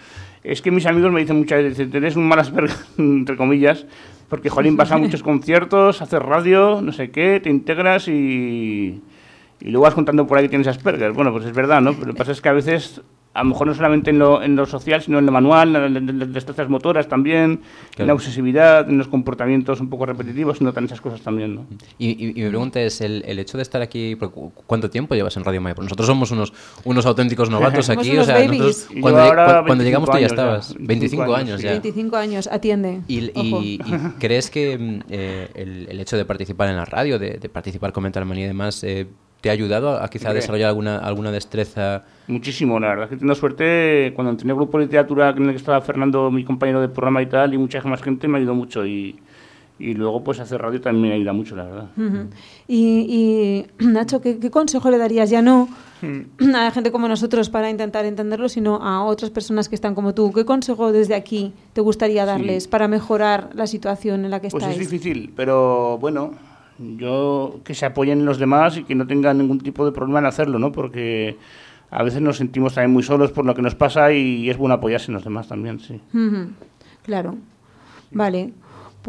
[0.45, 3.85] Es que mis amigos me dicen muchas veces, eres un mal Asperger, entre comillas,
[4.29, 9.01] porque Jolín vas a muchos conciertos, haces radio, no sé qué, te integras y,
[9.59, 11.11] y luego vas contando por ahí que tienes Asperger.
[11.11, 11.93] Bueno, pues es verdad, ¿no?
[11.95, 13.01] Pero lo que pasa es que a veces,
[13.35, 15.97] a lo mejor no solamente en lo, en lo social, sino en lo manual, en
[15.97, 17.59] en- en las destrezas motoras también, en
[17.95, 18.07] Claro.
[18.07, 21.65] la obsesividad, en los comportamientos un poco repetitivos, se notan esas cosas también, ¿no?
[21.99, 24.17] Y, y- y mi pregunta es, el, el hecho de estar aquí,
[24.65, 25.73] ¿cuánto tiempo llevas en Radio Mai?
[25.73, 26.53] Porque nosotros somos unos,
[26.85, 30.17] unos auténticos novatos aquí, unos o sea, nosotros, cuando, ahora cuando 25 llegamos tú ya
[30.17, 31.69] años ya, estabas, 25 25 años, ya.
[31.71, 33.01] 25 años, atiende.
[33.07, 33.79] Y- y
[34.19, 37.91] crees que mm, eh, el, el hecho de participar en la radio, de, de participar
[37.91, 39.07] con Mental Manía y demás, eh,
[39.45, 40.41] te ha ayudado a, a quizá Hombre.
[40.41, 42.01] desarrollar alguna, alguna destreza?
[42.27, 45.43] Muchísimo, la verdad es que tengo suerte cuando entré en el grupo de literatura en
[45.43, 48.39] el que estaba Fernando, mi compañero de programa y tal, y mucha más gente me
[48.39, 49.19] ayudó mucho y,
[49.77, 51.87] y luego pues hacer radio también me ayuda mucho, la verdad.
[51.95, 52.29] Ujú.
[52.67, 55.67] Y, y, Nacho, ¿qué, qué consejo le darías ya no
[56.01, 56.23] Hmm.
[56.55, 60.33] a gente como nosotros para intentar entenderlo, sino a otras personas que están como tú?
[60.33, 64.61] ¿Qué consejo desde aquí te gustaría darles para mejorar la situación en la que Pues
[64.63, 64.81] estáis?
[64.81, 66.31] es difícil, pero bueno,
[66.79, 70.19] yo que se apoyen en los demás y que no tengan ningún tipo de problema
[70.19, 70.71] en hacerlo, ¿no?
[70.71, 71.37] Porque
[71.89, 74.75] a veces nos sentimos también muy solos por lo que nos pasa y es bueno
[74.75, 76.01] apoyarse en los demás también, sí.
[77.03, 77.35] Claro.
[78.11, 78.53] Vale.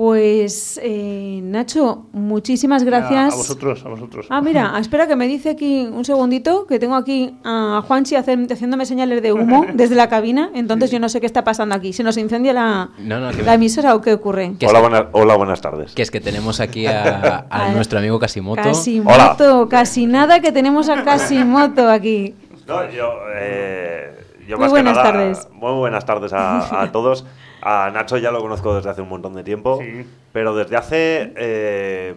[0.00, 3.32] Pues, eh, Nacho, muchísimas gracias.
[3.32, 4.26] A, a vosotros, a vosotros.
[4.28, 8.46] Ah, mira, espera que me dice aquí un segundito, que tengo aquí a Juanchi hacer-
[8.52, 11.94] haciéndome señales de humo desde la cabina, entonces yo no sé qué está pasando aquí.
[11.94, 14.52] ¿Se nos incendia la, No, no, que la emisora o qué ocurre?
[14.68, 15.94] Hola, que- buena- hola, buenas tardes.
[15.94, 18.60] Que es que tenemos aquí a, a A- nuestro amigo Casimoto.
[18.62, 22.34] Casimoto, casi nada que tenemos a Casimoto aquí.
[22.68, 24.14] No, yo, eh,
[24.46, 25.48] yo Muy más buenas que nada, tardes.
[25.54, 27.24] Muy buenas tardes a, a todos.
[27.68, 30.06] A Nacho ya lo conozco desde hace un montón de tiempo, Sí.
[30.32, 32.14] pero desde hace, eh,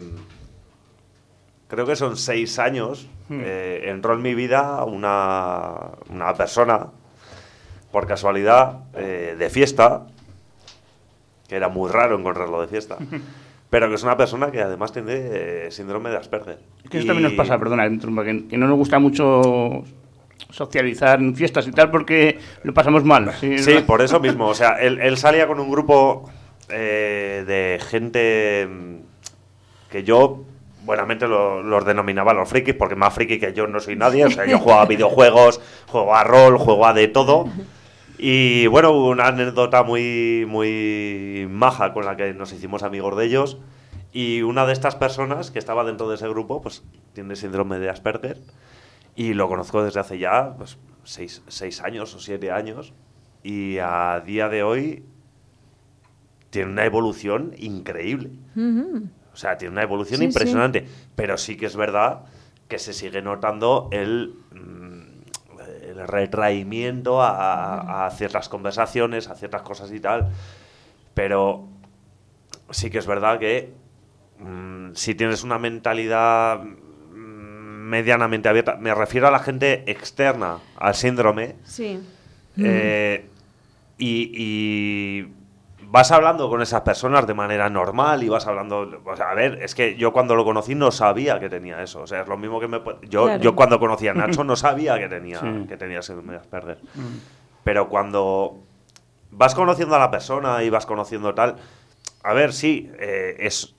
[1.68, 3.42] creo que son seis años, Hmm.
[3.44, 5.74] eh, entró en mi vida una,
[6.12, 6.88] una persona,
[7.92, 10.06] por casualidad, eh, de fiesta,
[11.48, 12.98] que era muy raro encontrarlo de fiesta,
[13.72, 16.60] pero que es una persona que además tiene eh, síndrome de Asperger.
[16.84, 19.84] Es que eso Y- también nos pasa, perdona, que no nos gusta mucho
[20.50, 23.32] socializar en fiestas y tal porque lo pasamos mal.
[23.40, 24.48] Sí, Sí, por eso mismo.
[24.48, 26.30] O sea, él, él salía con un grupo
[26.70, 28.96] eh, de gente mm,
[29.92, 30.44] que yo
[30.86, 34.26] buenamente lo- los denominaba los frikis, porque más friki que yo no soy nadie.
[34.26, 37.48] O sea, yo juego a videojuegos, juego a rol, juego a de todo.
[38.18, 43.58] Y bueno, una anécdota muy, muy maja con la que nos hicimos amigos de ellos.
[44.12, 46.84] Y una de estas personas que estaba dentro de ese grupo, pues
[47.14, 48.38] tiene síndrome de Asperger.
[49.20, 52.94] Y lo conozco desde hace ya pues, seis, seis años o siete años.
[53.44, 55.04] Y a día de hoy
[56.52, 58.32] tiene una evolución increíble.
[58.56, 60.88] O sea, tiene una evolución Sí, impresionante.
[61.18, 62.22] Pero sí que es verdad
[62.70, 65.60] que se sigue notando el, mm,
[65.90, 70.32] el retraimiento a, a ciertas conversaciones, a ciertas cosas y tal.
[71.14, 71.68] Pero
[72.70, 73.74] sí que es verdad que
[74.40, 76.62] mm, si tienes una mentalidad
[77.90, 82.00] medianamente abierta, me refiero a la gente externa al síndrome, Sí.
[82.58, 83.26] eh,
[83.98, 85.34] y, y
[85.92, 89.02] vas hablando con esas personas de manera normal y vas hablando.
[89.06, 92.02] O sea, a ver, es que yo cuando lo conocí no sabía que tenía eso.
[92.02, 92.80] O sea, es lo mismo que me.
[93.10, 93.42] Yo, Claro.
[93.42, 95.66] yo cuando conocí a Nacho no sabía que tenía, Sí.
[95.68, 96.78] que tenía síndrome de Asperger.
[97.64, 98.60] Pero cuando
[99.32, 101.56] vas conociendo a la persona y vas conociendo tal.
[102.24, 103.76] A ver, sí, eh, es,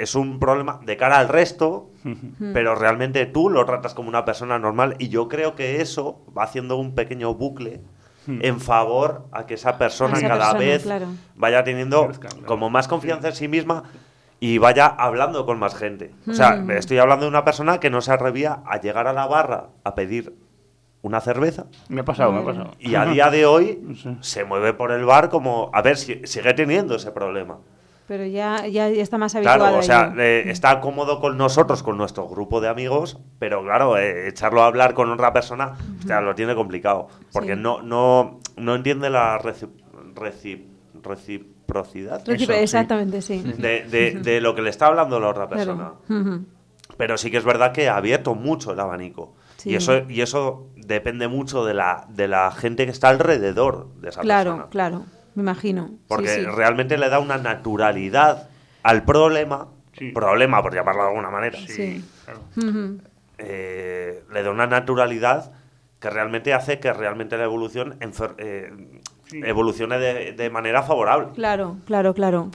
[0.00, 1.90] es un problema de cara al resto,
[2.52, 6.44] pero realmente tú lo tratas como una persona normal y yo creo que eso va
[6.44, 7.82] haciendo un pequeño bucle
[8.26, 11.06] en favor a que esa persona esa cada persona, vez claro.
[11.34, 12.10] vaya teniendo
[12.46, 13.84] como más confianza en sí misma
[14.38, 16.12] y vaya hablando con más gente.
[16.28, 16.70] O sea, Mm.
[16.72, 19.94] estoy hablando de una persona que no se atrevía a llegar a la barra a
[19.94, 20.34] pedir
[21.02, 22.70] una cerveza Me ha pasado, me ha pasado.
[22.78, 24.16] y a día de hoy Sí.
[24.20, 27.58] se mueve por el bar como, a ver, si, sigue teniendo ese problema.
[28.10, 31.96] Pero ya, ya está más habituado Claro, o sea, eh, está cómodo con nosotros, con
[31.96, 36.20] nuestro grupo de amigos, pero claro, eh, echarlo a hablar con otra persona, o sea,
[36.20, 37.60] lo tiene complicado, porque Sí.
[37.60, 39.70] no, no, no entiende la reci-
[40.16, 40.66] reci-
[41.00, 42.52] reciprocidad Eso.
[42.52, 43.42] Exactamente, sí.
[43.58, 45.92] de, de- de lo que le está hablando la otra persona.
[46.08, 46.40] Claro.
[46.96, 49.34] Pero sí que es verdad que ha abierto mucho el abanico.
[49.56, 49.70] Sí.
[49.70, 54.08] Y, eso, y eso depende mucho de la, de la gente que está alrededor de
[54.08, 54.70] esa Claro, persona.
[54.70, 55.02] claro,
[55.34, 55.90] me imagino.
[56.08, 56.44] Porque sí.
[56.44, 58.48] realmente le da una naturalidad
[58.82, 60.12] al problema, Sí.
[60.12, 62.04] problema por llamarlo de alguna manera, Sí.
[62.24, 62.40] Claro.
[63.38, 65.52] Eh, le da una naturalidad
[65.98, 68.72] que realmente hace que realmente la evolución enfer- eh,
[69.26, 69.40] Sí.
[69.44, 71.28] evolucione de, de manera favorable.
[71.34, 72.50] Claro, claro, claro.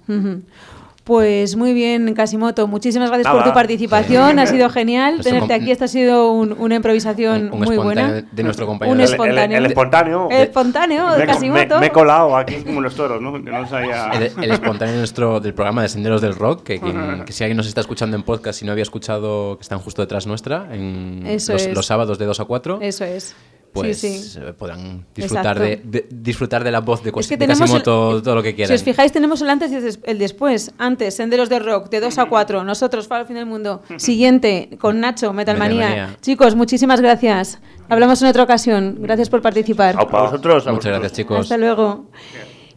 [1.05, 2.67] Pues muy bien, Casimoto.
[2.67, 4.39] Muchísimas gracias por tu participación.
[4.39, 5.69] Ha sido genial Nuestro tenerte aquí.
[5.71, 8.11] Esta ha sido un- una improvisación Un- un muy espontáneo buena.
[8.11, 8.91] de- de nuestro compañero.
[8.95, 9.57] Un El- el- espontáneo.
[9.59, 10.27] el espontáneo.
[10.31, 11.79] El espontáneo de Casimoto.
[11.79, 12.55] me he colado aquí.
[12.63, 13.33] Como los toros, ¿no?
[13.33, 14.09] Que no haya...
[14.13, 17.57] El, el espontáneo nuestro del programa de Senderos del Rock, que, quien- que si alguien
[17.57, 21.23] nos está escuchando en podcast y no había escuchado, que están justo detrás nuestra, en
[21.27, 21.75] Eso los, es.
[21.75, 23.35] los sábados de 2 a 4, Eso es.
[23.81, 24.39] Pues sí, sí.
[24.41, 28.41] eh, podrán disfrutar de, disfrutar de la voz de, Es que de el- todo lo
[28.41, 28.69] que quieran.
[28.69, 29.75] Si os fijáis, tenemos el antes y
[30.09, 30.71] el después.
[30.77, 32.63] Antes, Senderos de Rock, de 2 a 4.
[32.63, 33.81] Nosotros, Faro al fin del mundo.
[33.97, 35.89] Siguiente, con Nacho, Metalmanía.
[35.89, 36.17] Metalmanía.
[36.21, 37.59] Chicos, muchísimas gracias.
[37.89, 38.97] Hablamos en otra ocasión.
[38.99, 39.95] Gracias por participar.
[39.99, 40.99] A vosotros, a Muchas vosotros.
[40.99, 41.39] gracias, chicos.
[41.41, 42.05] Hasta luego.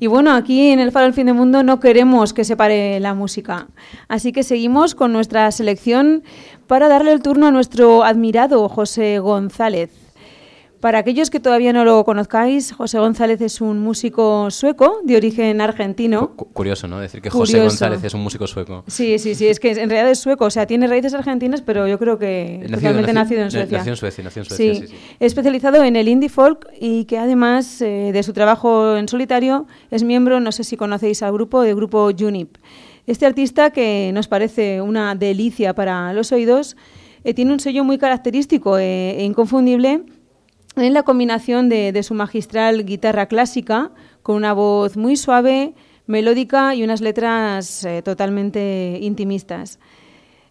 [0.00, 3.00] Y bueno, aquí en el Faro del Fin del Mundo no queremos que se pare
[3.00, 3.66] la música.
[4.06, 6.22] Así que seguimos con nuestra selección
[6.68, 9.90] para darle el turno a nuestro admirado José González.
[10.80, 15.60] Para aquellos que todavía no lo conozcáis, José González es un músico sueco de origen
[15.60, 16.36] argentino.
[16.36, 17.00] Cu- Curioso, ¿no?
[17.00, 17.70] Decir que José Curioso.
[17.74, 18.84] González es un músico sueco.
[18.86, 21.88] Sí, sí, sí, es que en realidad es sueco, o sea, tiene raíces argentinas, pero
[21.88, 23.78] yo creo que Nacido- totalmente naci- nacido en Suecia.
[23.78, 24.94] nació en Suecia, nació en Suecia, sí, sí.
[25.18, 30.04] especializado en el indie folk y que además eh, de su trabajo en solitario es
[30.04, 32.56] miembro, no sé si conocéis al grupo, del grupo Junip.
[33.08, 36.76] Este artista que nos parece una delicia para los oídos,
[37.24, 40.02] eh, tiene un sello muy característico eh, e inconfundible
[40.86, 43.90] en la combinación de, su magistral guitarra clásica
[44.22, 45.74] con una voz muy suave,
[46.06, 49.78] melódica y unas letras eh, totalmente intimistas.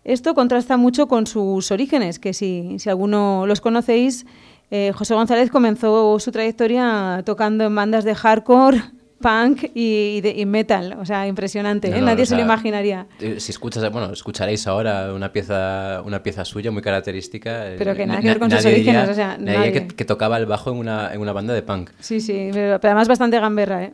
[0.04, 4.26] Esto contrasta mucho con sus orígenes, que si, si alguno los conocéis,
[4.70, 8.82] eh, José González comenzó su trayectoria tocando en bandas de hardcore,
[9.20, 10.98] punk y, de- y metal.
[11.00, 12.00] O sea, impresionante, No, ¿eh?
[12.00, 13.08] no, nadie o se lo imaginaría.
[13.20, 17.72] eh, Si escuchas, bueno, escucharéis ahora una pieza, una pieza suya muy característica.
[17.72, 19.72] eh, Pero que nada na- que ver con sus orígenes, o sea, nadie nadie.
[19.74, 21.90] Que, que tocaba el bajo en una, en una banda de punk.
[22.00, 23.94] Sí, sí, pero, pero además bastante gamberra, ¿eh?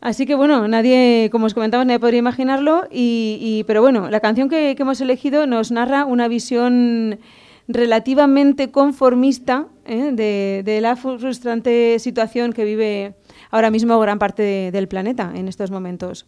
[0.00, 2.88] Así que bueno, nadie, como os comentaba, nadie podría imaginarlo.
[2.90, 7.20] Y, y- pero bueno, la canción que, que hemos elegido nos narra una visión
[7.68, 10.10] relativamente conformista ¿eh?
[10.12, 13.14] de, de la frustrante situación que vive
[13.50, 16.26] ahora mismo gran parte de- del planeta en estos momentos.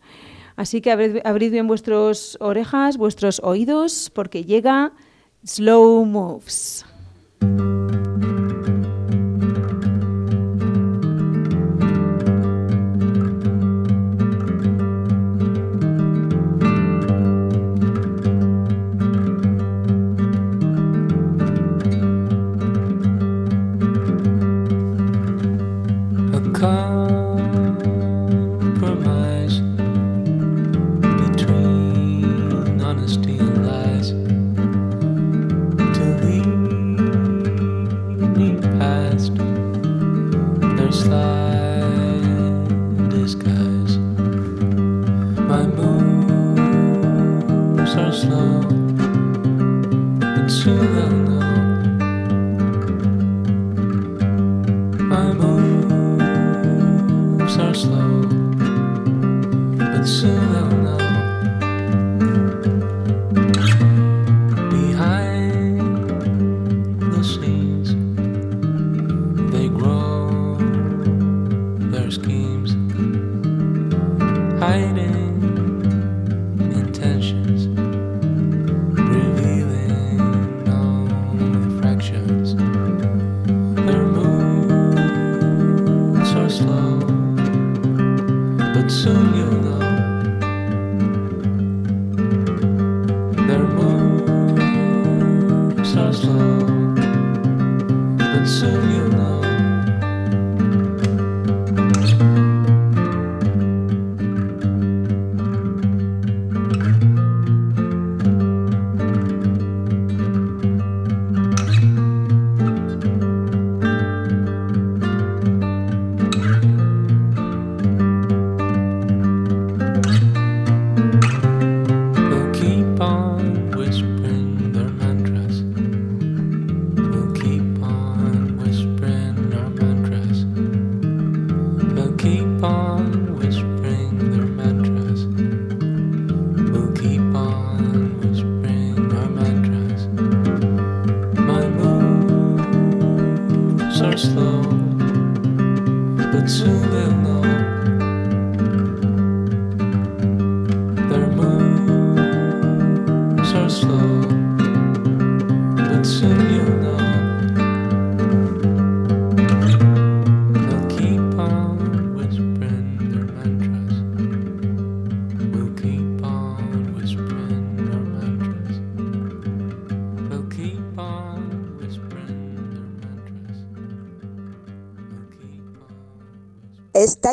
[0.57, 0.93] Así que
[1.25, 4.93] abrid bien vuestras orejas, vuestros oídos, porque llega
[5.45, 6.85] Slow Moves.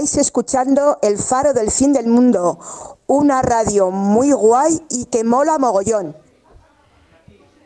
[0.02, 2.58] Estáis escuchando El Faro del Fin del Mundo,
[3.06, 6.16] una radio muy guay y que mola mogollón.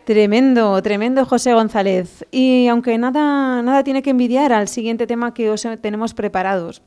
[0.04, 2.26] Tremendo, tremendo José González.
[2.32, 6.82] Y aunque nada, nada tiene que envidiar al siguiente tema que os tenemos preparados.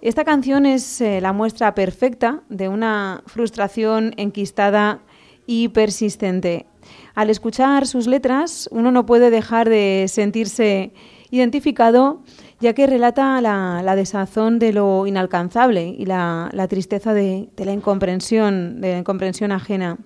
[0.00, 5.00] Esta canción es eh, la muestra perfecta de una frustración enquistada
[5.44, 6.66] y persistente.
[7.16, 10.92] Al escuchar sus letras, uno no puede dejar de sentirse
[11.32, 12.22] identificado,
[12.60, 19.52] ya que relata la, desazón de lo inalcanzable y la, tristeza de, la incomprensión, incomprensión
[19.52, 19.98] ajena.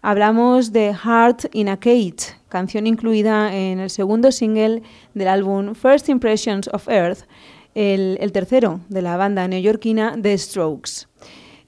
[0.00, 4.82] Hablamos de Heart in a Cage, canción incluida en el segundo single
[5.14, 7.20] del álbum First Impressions of Earth,
[7.74, 11.06] el, tercero de la banda neoyorquina The Strokes.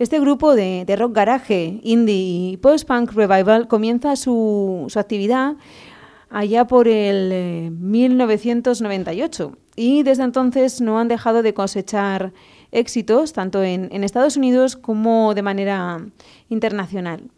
[0.00, 5.54] Este grupo de, de rock garaje, indie y post-punk revival comienza su, su actividad
[6.34, 12.32] allá por el eh, 1998 y desde entonces no han dejado de cosechar
[12.72, 16.04] éxitos tanto en, Estados Unidos como de manera
[16.48, 17.30] internacional.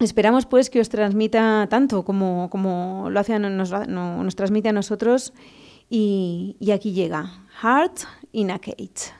[0.00, 4.72] Esperamos pues que os transmita tanto como, como lo hace, nos, no- nos transmite a
[4.72, 5.34] nosotros
[5.90, 8.00] y, y aquí llega Heart
[8.32, 9.12] in a Cage.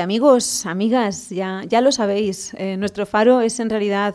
[0.00, 4.14] Amigos, amigas, ya, ya lo sabéis, eh, nuestro faro es en realidad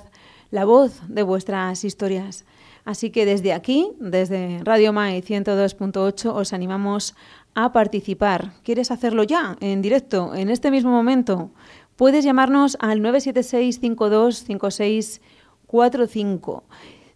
[0.52, 2.46] la voz de vuestras historias.
[2.86, 7.16] Así que desde aquí, desde Radio Mai 102.8, os animamos
[7.56, 8.54] a participar.
[8.64, 11.50] ¿Quieres hacerlo ya, en directo, en este mismo momento?
[11.96, 16.64] Puedes llamarnos al 976 525645.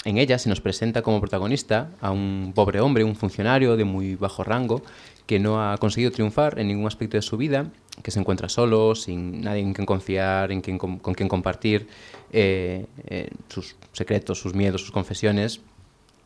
[0.06, 4.16] en ella se nos presenta como protagonista a un pobre hombre, un funcionario de muy
[4.16, 4.84] bajo rango,
[5.26, 7.72] que no ha conseguido triunfar en ningún aspecto de su vida,
[8.04, 11.88] que se encuentra solo, sin nadie en quien confiar, en quien, con, quien compartir
[12.32, 15.62] eh, eh, sus secretos, sus miedos, sus confesiones,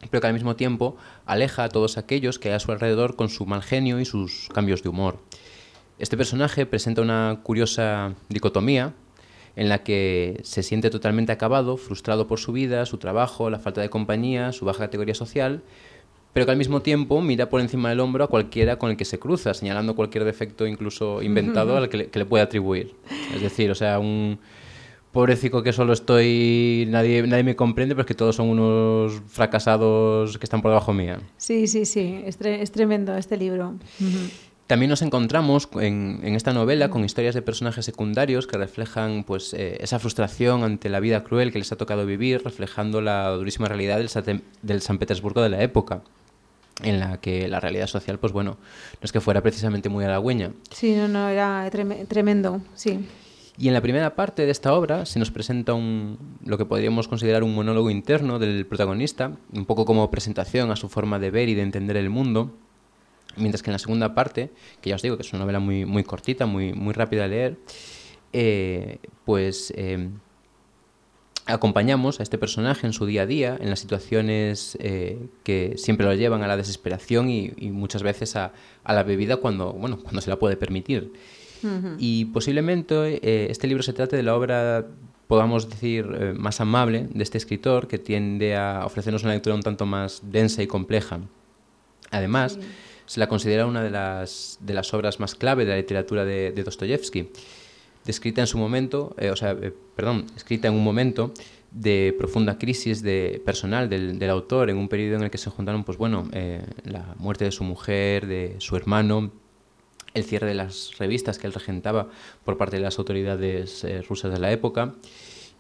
[0.09, 3.30] pero que al mismo tiempo aleja a todos aquellos que hay a su alrededor con
[3.30, 5.19] su mal genio y sus cambios de humor.
[5.99, 8.93] Este personaje presenta una curiosa dicotomía
[9.60, 13.82] en la que se siente totalmente acabado, frustrado por su vida, su trabajo, la falta
[13.82, 15.62] de compañía, su baja categoría social,
[16.32, 19.03] pero que al mismo tiempo mira por encima del hombro a cualquiera con el que
[19.03, 22.95] se cruza, señalando cualquier defecto incluso inventado al que le, que le puede atribuir.
[23.36, 24.39] Es decir, o sea, un
[25.12, 30.38] pobrecito que solo estoy, nadie, nadie me comprende, pero es que todos son unos fracasados
[30.38, 31.20] que están por debajo mía.
[31.36, 33.76] Sí, sí, sí, es, tre es tremendo este libro.
[33.99, 34.30] Uh -huh.
[34.70, 39.55] También nos encontramos en, en, esta novela con historias de personajes secundarios que reflejan pues,
[39.55, 43.67] eh, esa frustración ante la vida cruel que les ha tocado vivir, reflejando la durísima
[43.67, 46.03] realidad del, del San Petersburgo de la época
[46.84, 48.57] en la que la realidad social, pues bueno,
[48.91, 50.51] no es que fuera precisamente muy halagüeña.
[50.70, 53.07] Sí, no, no, era trem tremendo, sí.
[53.57, 57.07] Y en la primera parte de esta obra se nos presenta un, lo que podríamos
[57.07, 61.49] considerar un monólogo interno del protagonista, un poco como presentación a su forma de ver
[61.49, 62.53] y de entender el mundo,
[63.40, 65.86] mientras que en la segunda parte, que ya os digo que es una novela muy,
[65.86, 67.58] muy cortita, muy, muy rápida de leer,
[68.34, 70.10] eh, pues eh,
[71.54, 76.06] acompañamos a este personaje en su día a día, en las situaciones eh, que siempre
[76.06, 79.98] lo llevan a la desesperación y, y muchas veces a, a, la bebida cuando, bueno,
[79.98, 81.12] cuando se la puede permitir.
[81.64, 81.96] Uh -huh.
[81.98, 84.86] Y posiblemente eh, este libro se trate de la obra,
[85.28, 89.64] podamos decir, eh, más amable de este escritor que tiende a ofrecernos una lectura un
[89.64, 91.20] tanto más densa y compleja.
[92.12, 92.60] Además, sí.
[93.10, 96.51] Se la considera una de las, de las obras más clave de la literatura de,
[96.51, 97.32] de Dostoyevsky.
[98.05, 101.34] Descrita en su momento, eh, o sea, eh, perdón, escrita en un momento
[101.72, 105.49] de profunda crisis de personal del, del, autor, en un periodo en el que se
[105.49, 109.32] juntaron, pues bueno, eh, la muerte de su mujer, de su hermano,
[110.14, 112.10] el cierre de las revistas que él regentaba
[112.45, 114.93] por parte de las autoridades eh, rusas de la época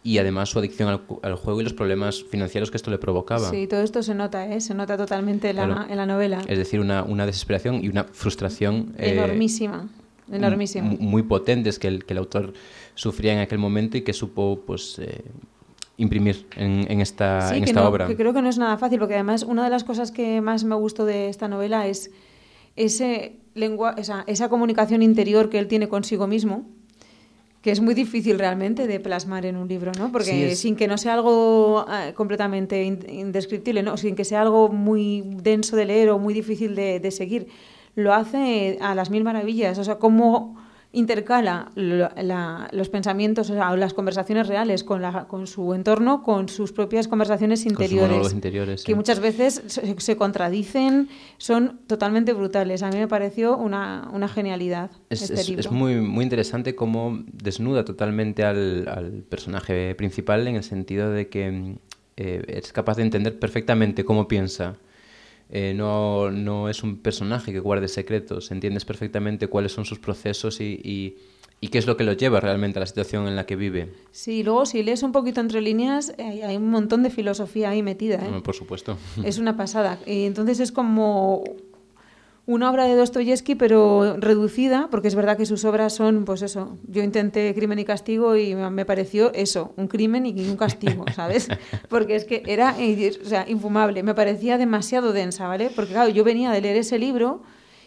[0.03, 3.49] y además su adicción al, al, juego y los problemas financieros que esto le provocaba.
[3.49, 4.61] Sí, todo esto se nota, ¿eh?
[4.61, 5.85] se nota totalmente en la, claro.
[5.89, 6.41] en la novela.
[6.47, 9.89] Es decir, una, una desesperación y una frustración enormísima
[10.31, 10.97] enormísimo.
[10.99, 12.53] Muy potentes que el, que el autor
[12.95, 15.23] sufría en aquel momento y que supo pues eh,
[15.97, 18.07] imprimir en, en esta, sí, en que esta no, obra.
[18.07, 20.63] Que creo que no es nada fácil, porque además una de las cosas que más
[20.63, 22.11] me gustó de esta novela es
[22.75, 26.65] ese lengua, esa, esa comunicación interior que él tiene consigo mismo,
[27.61, 30.11] que es muy difícil realmente de plasmar en un libro, ¿no?
[30.11, 30.59] Porque sí, es...
[30.59, 33.97] sin que no sea algo uh, completamente indescriptible, ¿no?
[33.97, 37.47] Sin que sea algo muy denso de leer o muy difícil de, de seguir
[37.95, 39.77] lo hace a las mil maravillas.
[39.77, 40.55] O sea, cómo
[40.91, 46.23] intercala la, la, los pensamientos o sea, las conversaciones reales con, la, con su entorno,
[46.23, 48.95] con sus propias conversaciones interiores, interiores que sí.
[48.95, 52.81] muchas veces se, se, contradicen, son totalmente brutales.
[52.81, 54.89] A mí me pareció una, una genialidad.
[55.09, 55.61] Es, este es, libro.
[55.61, 61.29] es muy, muy interesante cómo desnuda totalmente al, al, personaje principal en el sentido de
[61.29, 61.77] que
[62.17, 64.75] eh, es capaz de entender perfectamente cómo piensa.
[65.51, 70.61] Eh, no, no, es un personaje que guarde secretos, entiendes perfectamente cuáles son sus procesos
[70.61, 71.17] y, y,
[71.59, 73.91] y, qué es lo que lo lleva realmente a la situación en la que vive.
[74.11, 77.81] Sí, luego si lees un poquito entre líneas, eh, hay un montón de filosofía ahí
[77.81, 78.17] metida.
[78.17, 78.41] ¿eh?
[78.43, 78.97] Por supuesto.
[79.23, 79.97] Es una pasada.
[80.05, 81.43] Y entonces es como
[82.45, 86.77] una obra de Dostoyevsky, pero reducida, porque es verdad que sus obras son, pues eso,
[86.87, 91.47] yo intenté Crimen y Castigo y me pareció eso, un crimen y un castigo, ¿sabes?
[91.89, 95.71] Porque es que era, o sea, infumable, me parecía demasiado densa, ¿vale?
[95.75, 97.43] Porque claro, yo venía de leer ese libro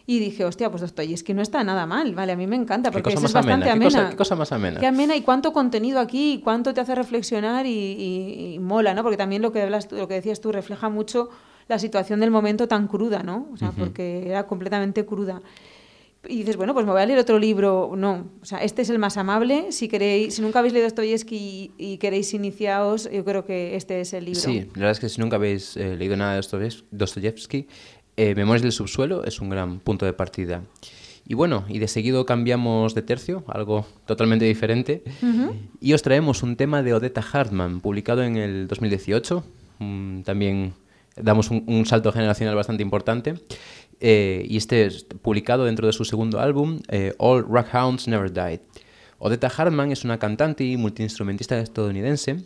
[0.07, 2.32] y dije, hostia, pues Dostoyevsky no está nada mal, ¿vale?
[2.32, 3.74] A mí me encanta, porque es bastante amena.
[3.74, 4.80] ¿Qué cosa, ¿Qué cosa, más amena?
[4.80, 8.94] Qué amena y cuánto contenido aquí, y cuánto te hace reflexionar y, y, y mola,
[8.94, 9.03] ¿no?
[9.03, 11.30] Porque también lo que, hablas, lo que decías tú refleja mucho
[11.72, 13.48] la situación del momento tan cruda, ¿no?
[13.52, 13.78] O sea, uh -huh.
[13.78, 15.40] porque era completamente cruda.
[16.28, 17.94] Y dices, bueno, pues me voy a leer otro libro.
[17.96, 19.72] No, o sea, este es el más amable.
[19.72, 24.00] Si queréis, si nunca habéis leído Dostoyevsky y, y queréis iniciaros, yo creo que este
[24.00, 24.40] es el libro.
[24.40, 27.66] Sí, la verdad es que si nunca habéis eh, leído nada de Dostoyevsky,
[28.16, 30.62] eh, Memorias del subsuelo es un gran punto de partida.
[31.26, 35.52] Y bueno, y de seguido cambiamos de tercio, algo totalmente diferente, uh -huh.
[35.80, 39.42] y os traemos un tema de Odetta Hartman, publicado en el 2018,
[39.80, 40.74] um, también
[41.16, 43.34] damos un, un, salto generacional bastante importante.
[44.04, 48.60] Eh, y este es publicado dentro de su segundo álbum, eh, All Rockhounds Never Died.
[49.18, 52.38] Odetta Hartman es una cantante y multiinstrumentista estadounidense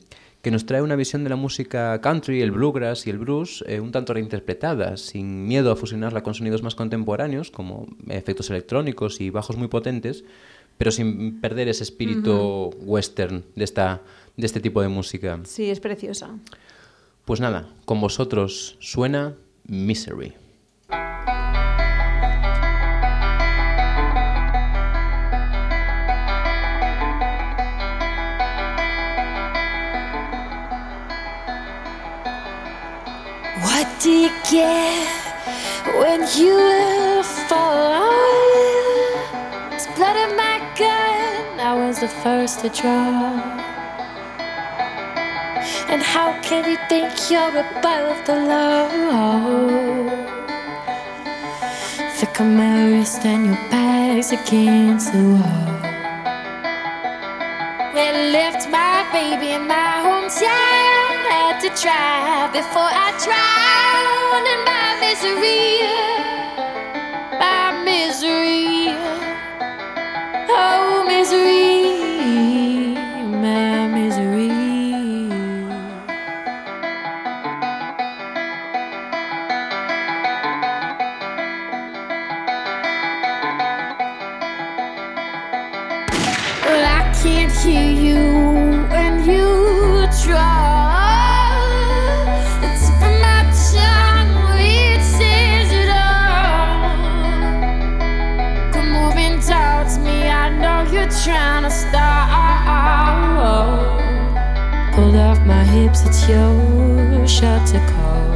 [0.43, 3.81] que nos trae una visión de la música country, el bluegrass y el blues eh,
[3.81, 9.31] un tanto reinterpretada, sin miedo a fusionarla con sonidos más contemporáneos, como efectos electrónicos y
[9.31, 10.25] bajos muy potentes,
[10.77, 12.85] pero sin perder ese espíritu uh -huh.
[12.85, 14.03] western de, esta,
[14.37, 15.41] de este tipo de música.
[15.45, 16.39] Sí, es preciosa.
[17.27, 20.37] Pues nada, con vosotros suena Misery.
[33.61, 35.09] What do you get
[35.99, 38.09] when you fall?
[39.73, 41.59] It's blood in my gun.
[41.59, 43.76] I was the first to draw.
[45.89, 48.89] And how can you think you're above the law?
[52.21, 55.77] The Camaro and your back's against the wall.
[57.95, 61.13] Well, left my baby in my hometown.
[61.31, 65.87] Had to try before I drowned in my misery.
[67.39, 68.91] My misery.
[70.49, 71.66] Oh, misery.
[87.27, 88.23] Can't hear you
[88.95, 90.85] when you try.
[93.25, 94.37] My tongue,
[95.81, 96.87] it all.
[98.73, 102.15] Come moving towards me, I know you're trying to stop.
[104.95, 108.29] Pulled off my hips, it's your shot to call.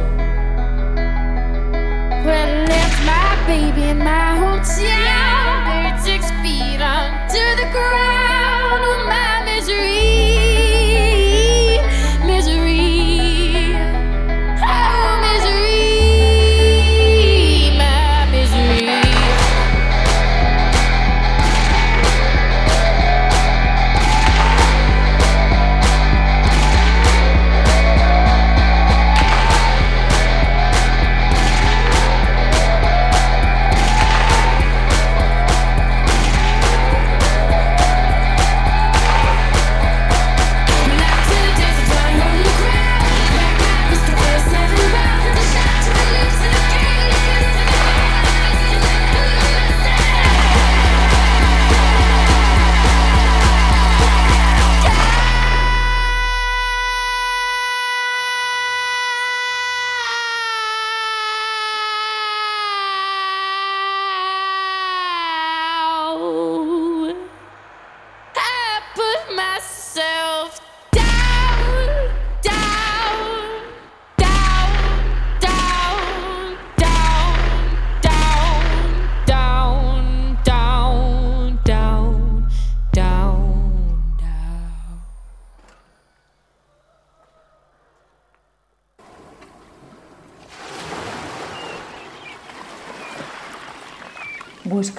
[2.25, 8.20] Well, left my baby in my hometown, buried six feet under the ground.
[9.61, 10.00] Misery.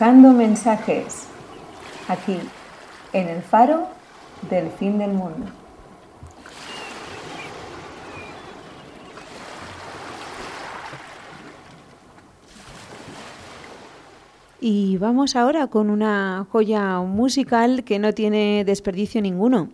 [0.02, 1.28] Buscando mensajes,
[2.08, 2.36] aquí,
[3.12, 3.86] en el faro
[4.50, 5.46] del fin del mundo.
[14.60, 19.68] Y vamos ahora con una joya musical que no tiene desperdicio ninguno.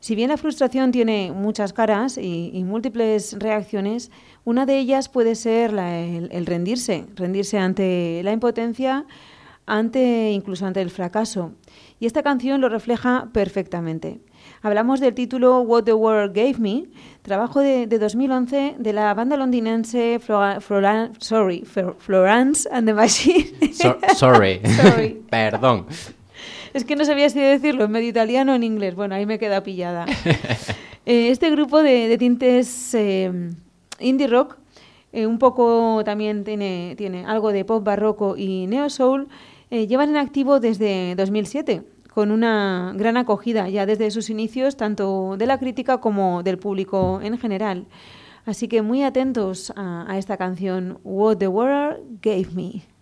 [0.00, 4.10] Si bien la frustración tiene muchas caras y, múltiples reacciones,
[4.44, 9.06] una de ellas puede ser el rendirse, rendirse ante la impotencia
[9.68, 11.52] ante incluso ante el fracaso.
[12.00, 14.20] Y esta canción lo refleja perfectamente.
[14.62, 16.84] Hablamos del título What the World Gave Me,
[17.22, 20.18] trabajo de, 2011 de la banda londinense
[21.18, 21.64] sorry,
[21.98, 23.72] Florence and the Machine.
[24.14, 24.60] sorry.
[25.30, 25.86] Perdón.
[26.74, 28.94] Es que no sabía si decirlo en medio italiano o en inglés.
[28.94, 30.06] Bueno, ahí me queda pillada.
[31.10, 33.32] Eh, este grupo de, tintes eh,
[33.98, 34.58] indie rock,
[35.10, 39.26] eh, un poco también tiene, tiene algo de pop barroco y neo soul,
[39.70, 41.84] llevan en activo desde 2007
[42.18, 47.20] con una gran acogida ya desde sus inicios, tanto de la crítica como del público
[47.22, 47.86] en general.
[48.44, 52.97] Así que muy atentos a, a esta canción, What the World Gave Me.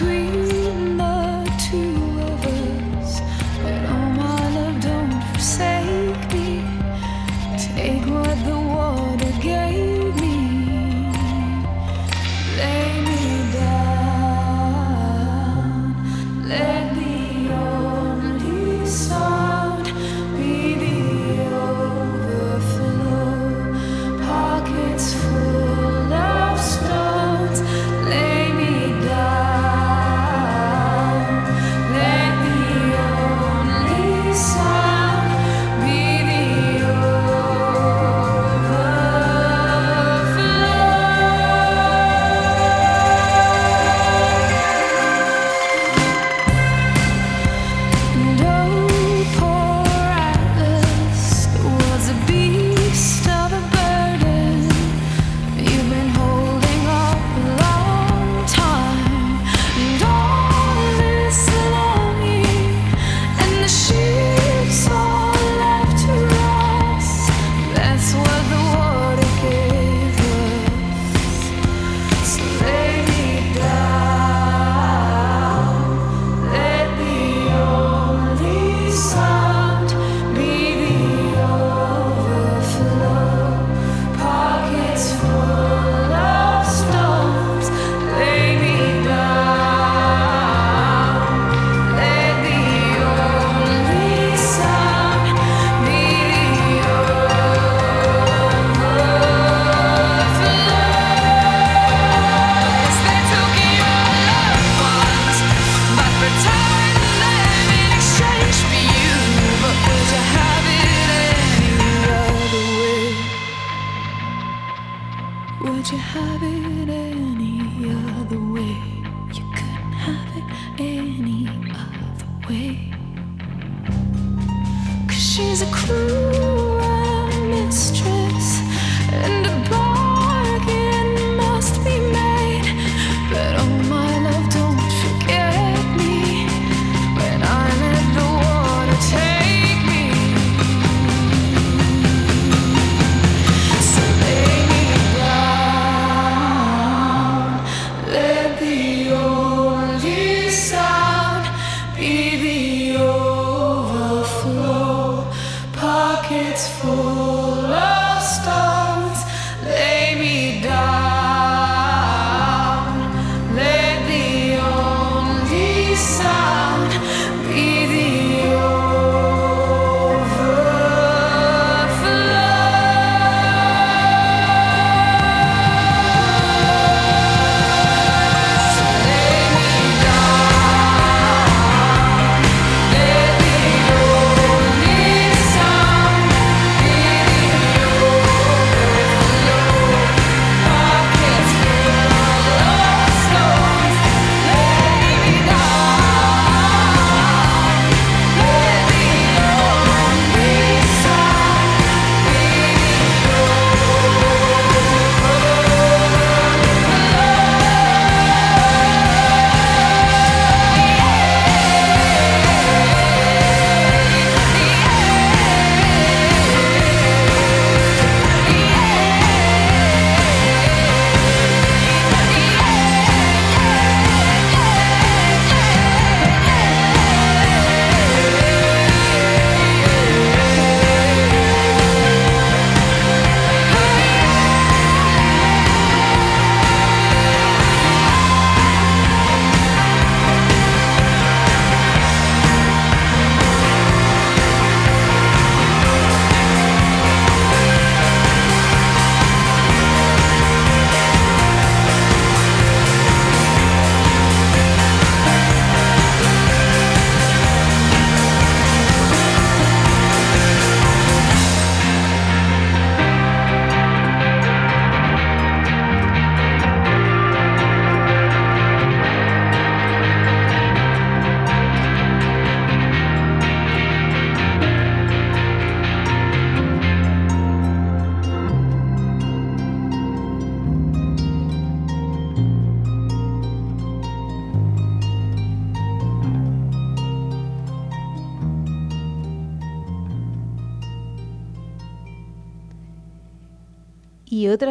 [0.00, 0.29] sweet.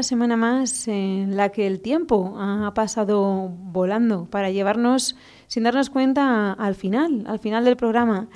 [0.09, 5.15] Semana más en la que el tiempo ha pasado volando para llevarnos
[5.47, 8.27] sin darnos cuenta al final, al final del programa.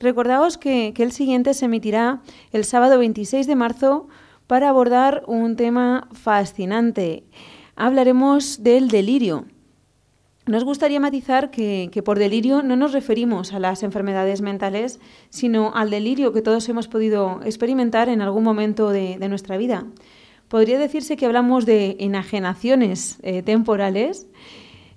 [0.00, 2.20] Recordaos que, que el siguiente se emitirá
[2.52, 4.08] el sábado 26 de marzo
[4.46, 7.24] para abordar un tema fascinante.
[7.76, 9.46] Hablaremos del delirio.
[10.46, 15.90] Nos gustaría matizar que, por delirio no nos referimos a las enfermedades mentales, sino al
[15.90, 19.86] delirio que todos hemos podido experimentar en algún momento de, nuestra vida.
[20.50, 24.26] Podría decirse que hablamos de enajenaciones eh, temporales.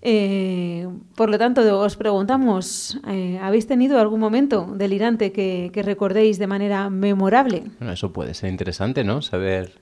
[0.02, 6.48] Eh, por lo tanto, os preguntamos, eh, ¿habéis tenido algún momento delirante que, recordéis de
[6.48, 7.66] manera memorable?
[7.78, 9.22] Bueno, eso puede ser interesante, ¿no?
[9.22, 9.80] Saber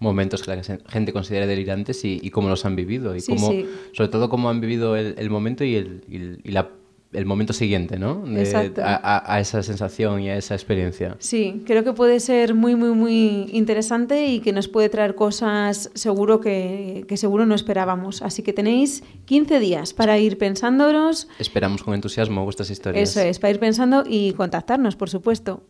[0.00, 3.52] momentos que la gente considera delirantes y, cómo los han vivido y cómo,
[3.92, 6.70] sobre todo cómo han vivido el, momento y, el, y la
[7.14, 8.24] el momento siguiente, ¿no?
[8.82, 11.16] a, esa sensación y a esa experiencia.
[11.18, 15.90] Sí, creo que puede ser muy, muy, muy interesante y que nos puede traer cosas
[15.94, 18.22] seguro que, seguro no esperábamos.
[18.22, 21.28] Así que tenéis 15 días para ir pensándonos.
[21.38, 23.10] Esperamos con entusiasmo vuestras historias.
[23.10, 25.62] Eso es, para ir pensando y contactarnos, por supuesto.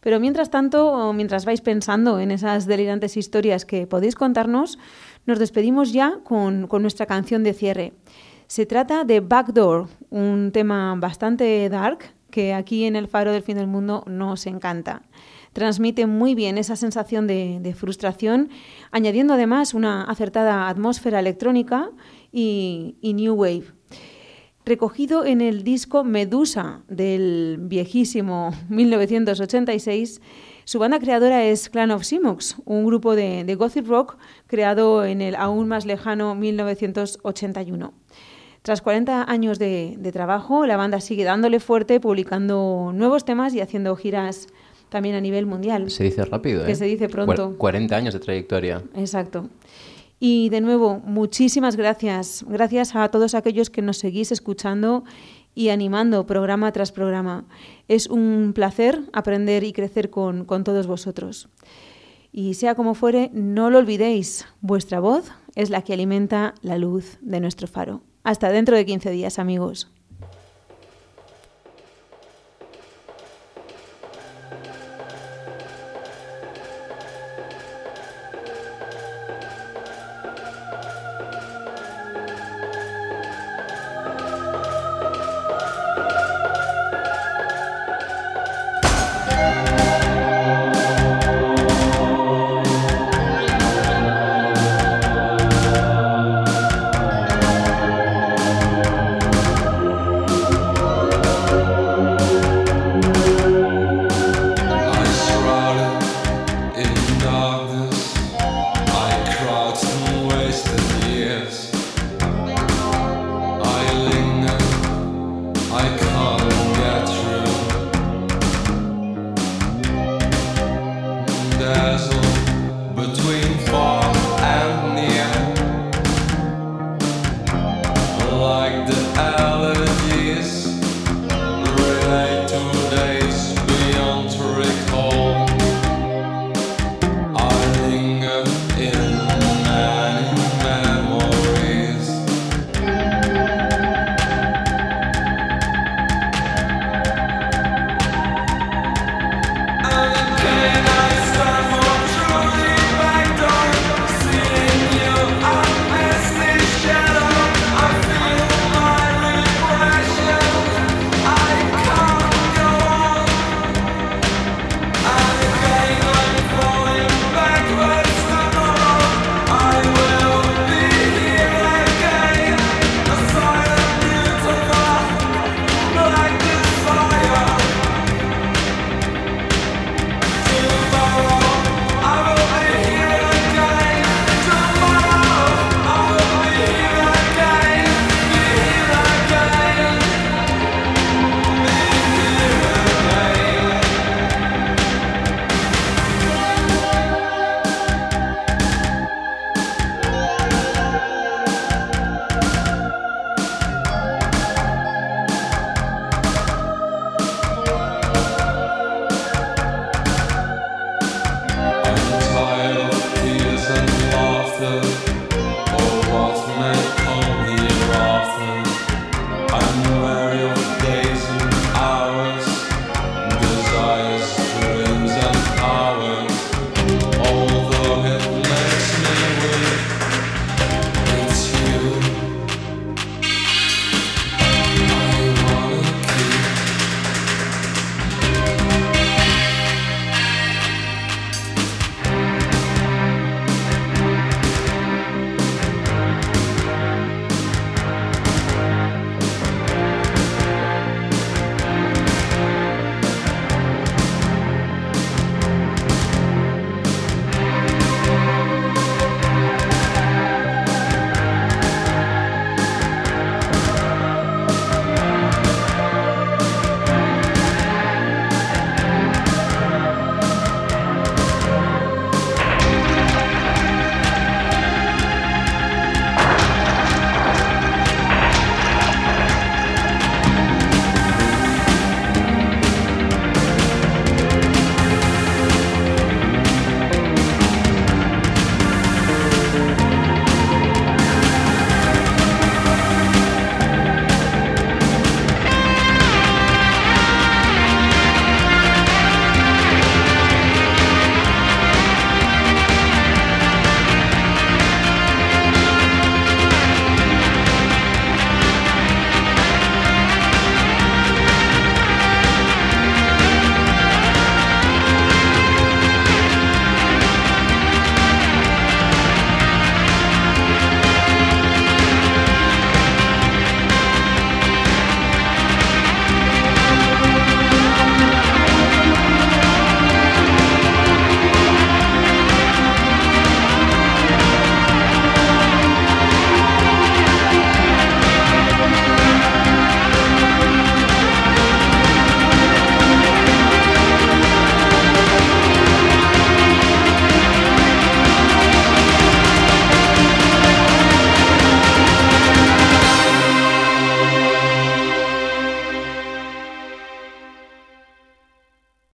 [0.00, 4.78] Pero mientras tanto, mientras vais pensando en esas delirantes historias que podéis contarnos,
[5.26, 7.92] nos despedimos ya con, con nuestra canción de cierre.
[8.50, 13.56] Se trata de Backdoor, un tema bastante dark que aquí en el Faro del Fin
[13.56, 15.02] del Mundo nos encanta.
[15.52, 18.50] Transmite muy bien esa sensación de, frustración,
[18.90, 21.90] añadiendo además una acertada atmósfera electrónica
[22.32, 23.66] y, New Wave.
[24.64, 30.20] Recogido en el disco Medusa del viejísimo 1986,
[30.64, 35.36] su banda creadora es Clan of Simox, un grupo de, gothic rock creado en el
[35.36, 37.94] aún más lejano 1981.
[38.62, 43.96] Tras 40 años de, trabajo, la banda sigue dándole fuerte, publicando nuevos temas y haciendo
[43.96, 44.48] giras
[44.90, 45.90] también a nivel mundial.
[45.90, 46.66] Se dice rápido, ¿eh?
[46.66, 47.54] Que se dice pronto.
[47.56, 48.82] 40 años de trayectoria.
[48.94, 49.48] Exacto.
[50.18, 52.44] Y de nuevo, muchísimas gracias.
[52.46, 55.04] Gracias a todos aquellos que nos seguís escuchando
[55.54, 57.46] y animando programa tras programa.
[57.88, 61.48] Es un placer aprender y crecer con, con todos vosotros.
[62.30, 67.16] Y sea como fuere, no lo olvidéis, vuestra voz es la que alimenta la luz
[67.22, 68.02] de nuestro faro.
[68.22, 69.90] Hasta dentro de 15 días, amigos.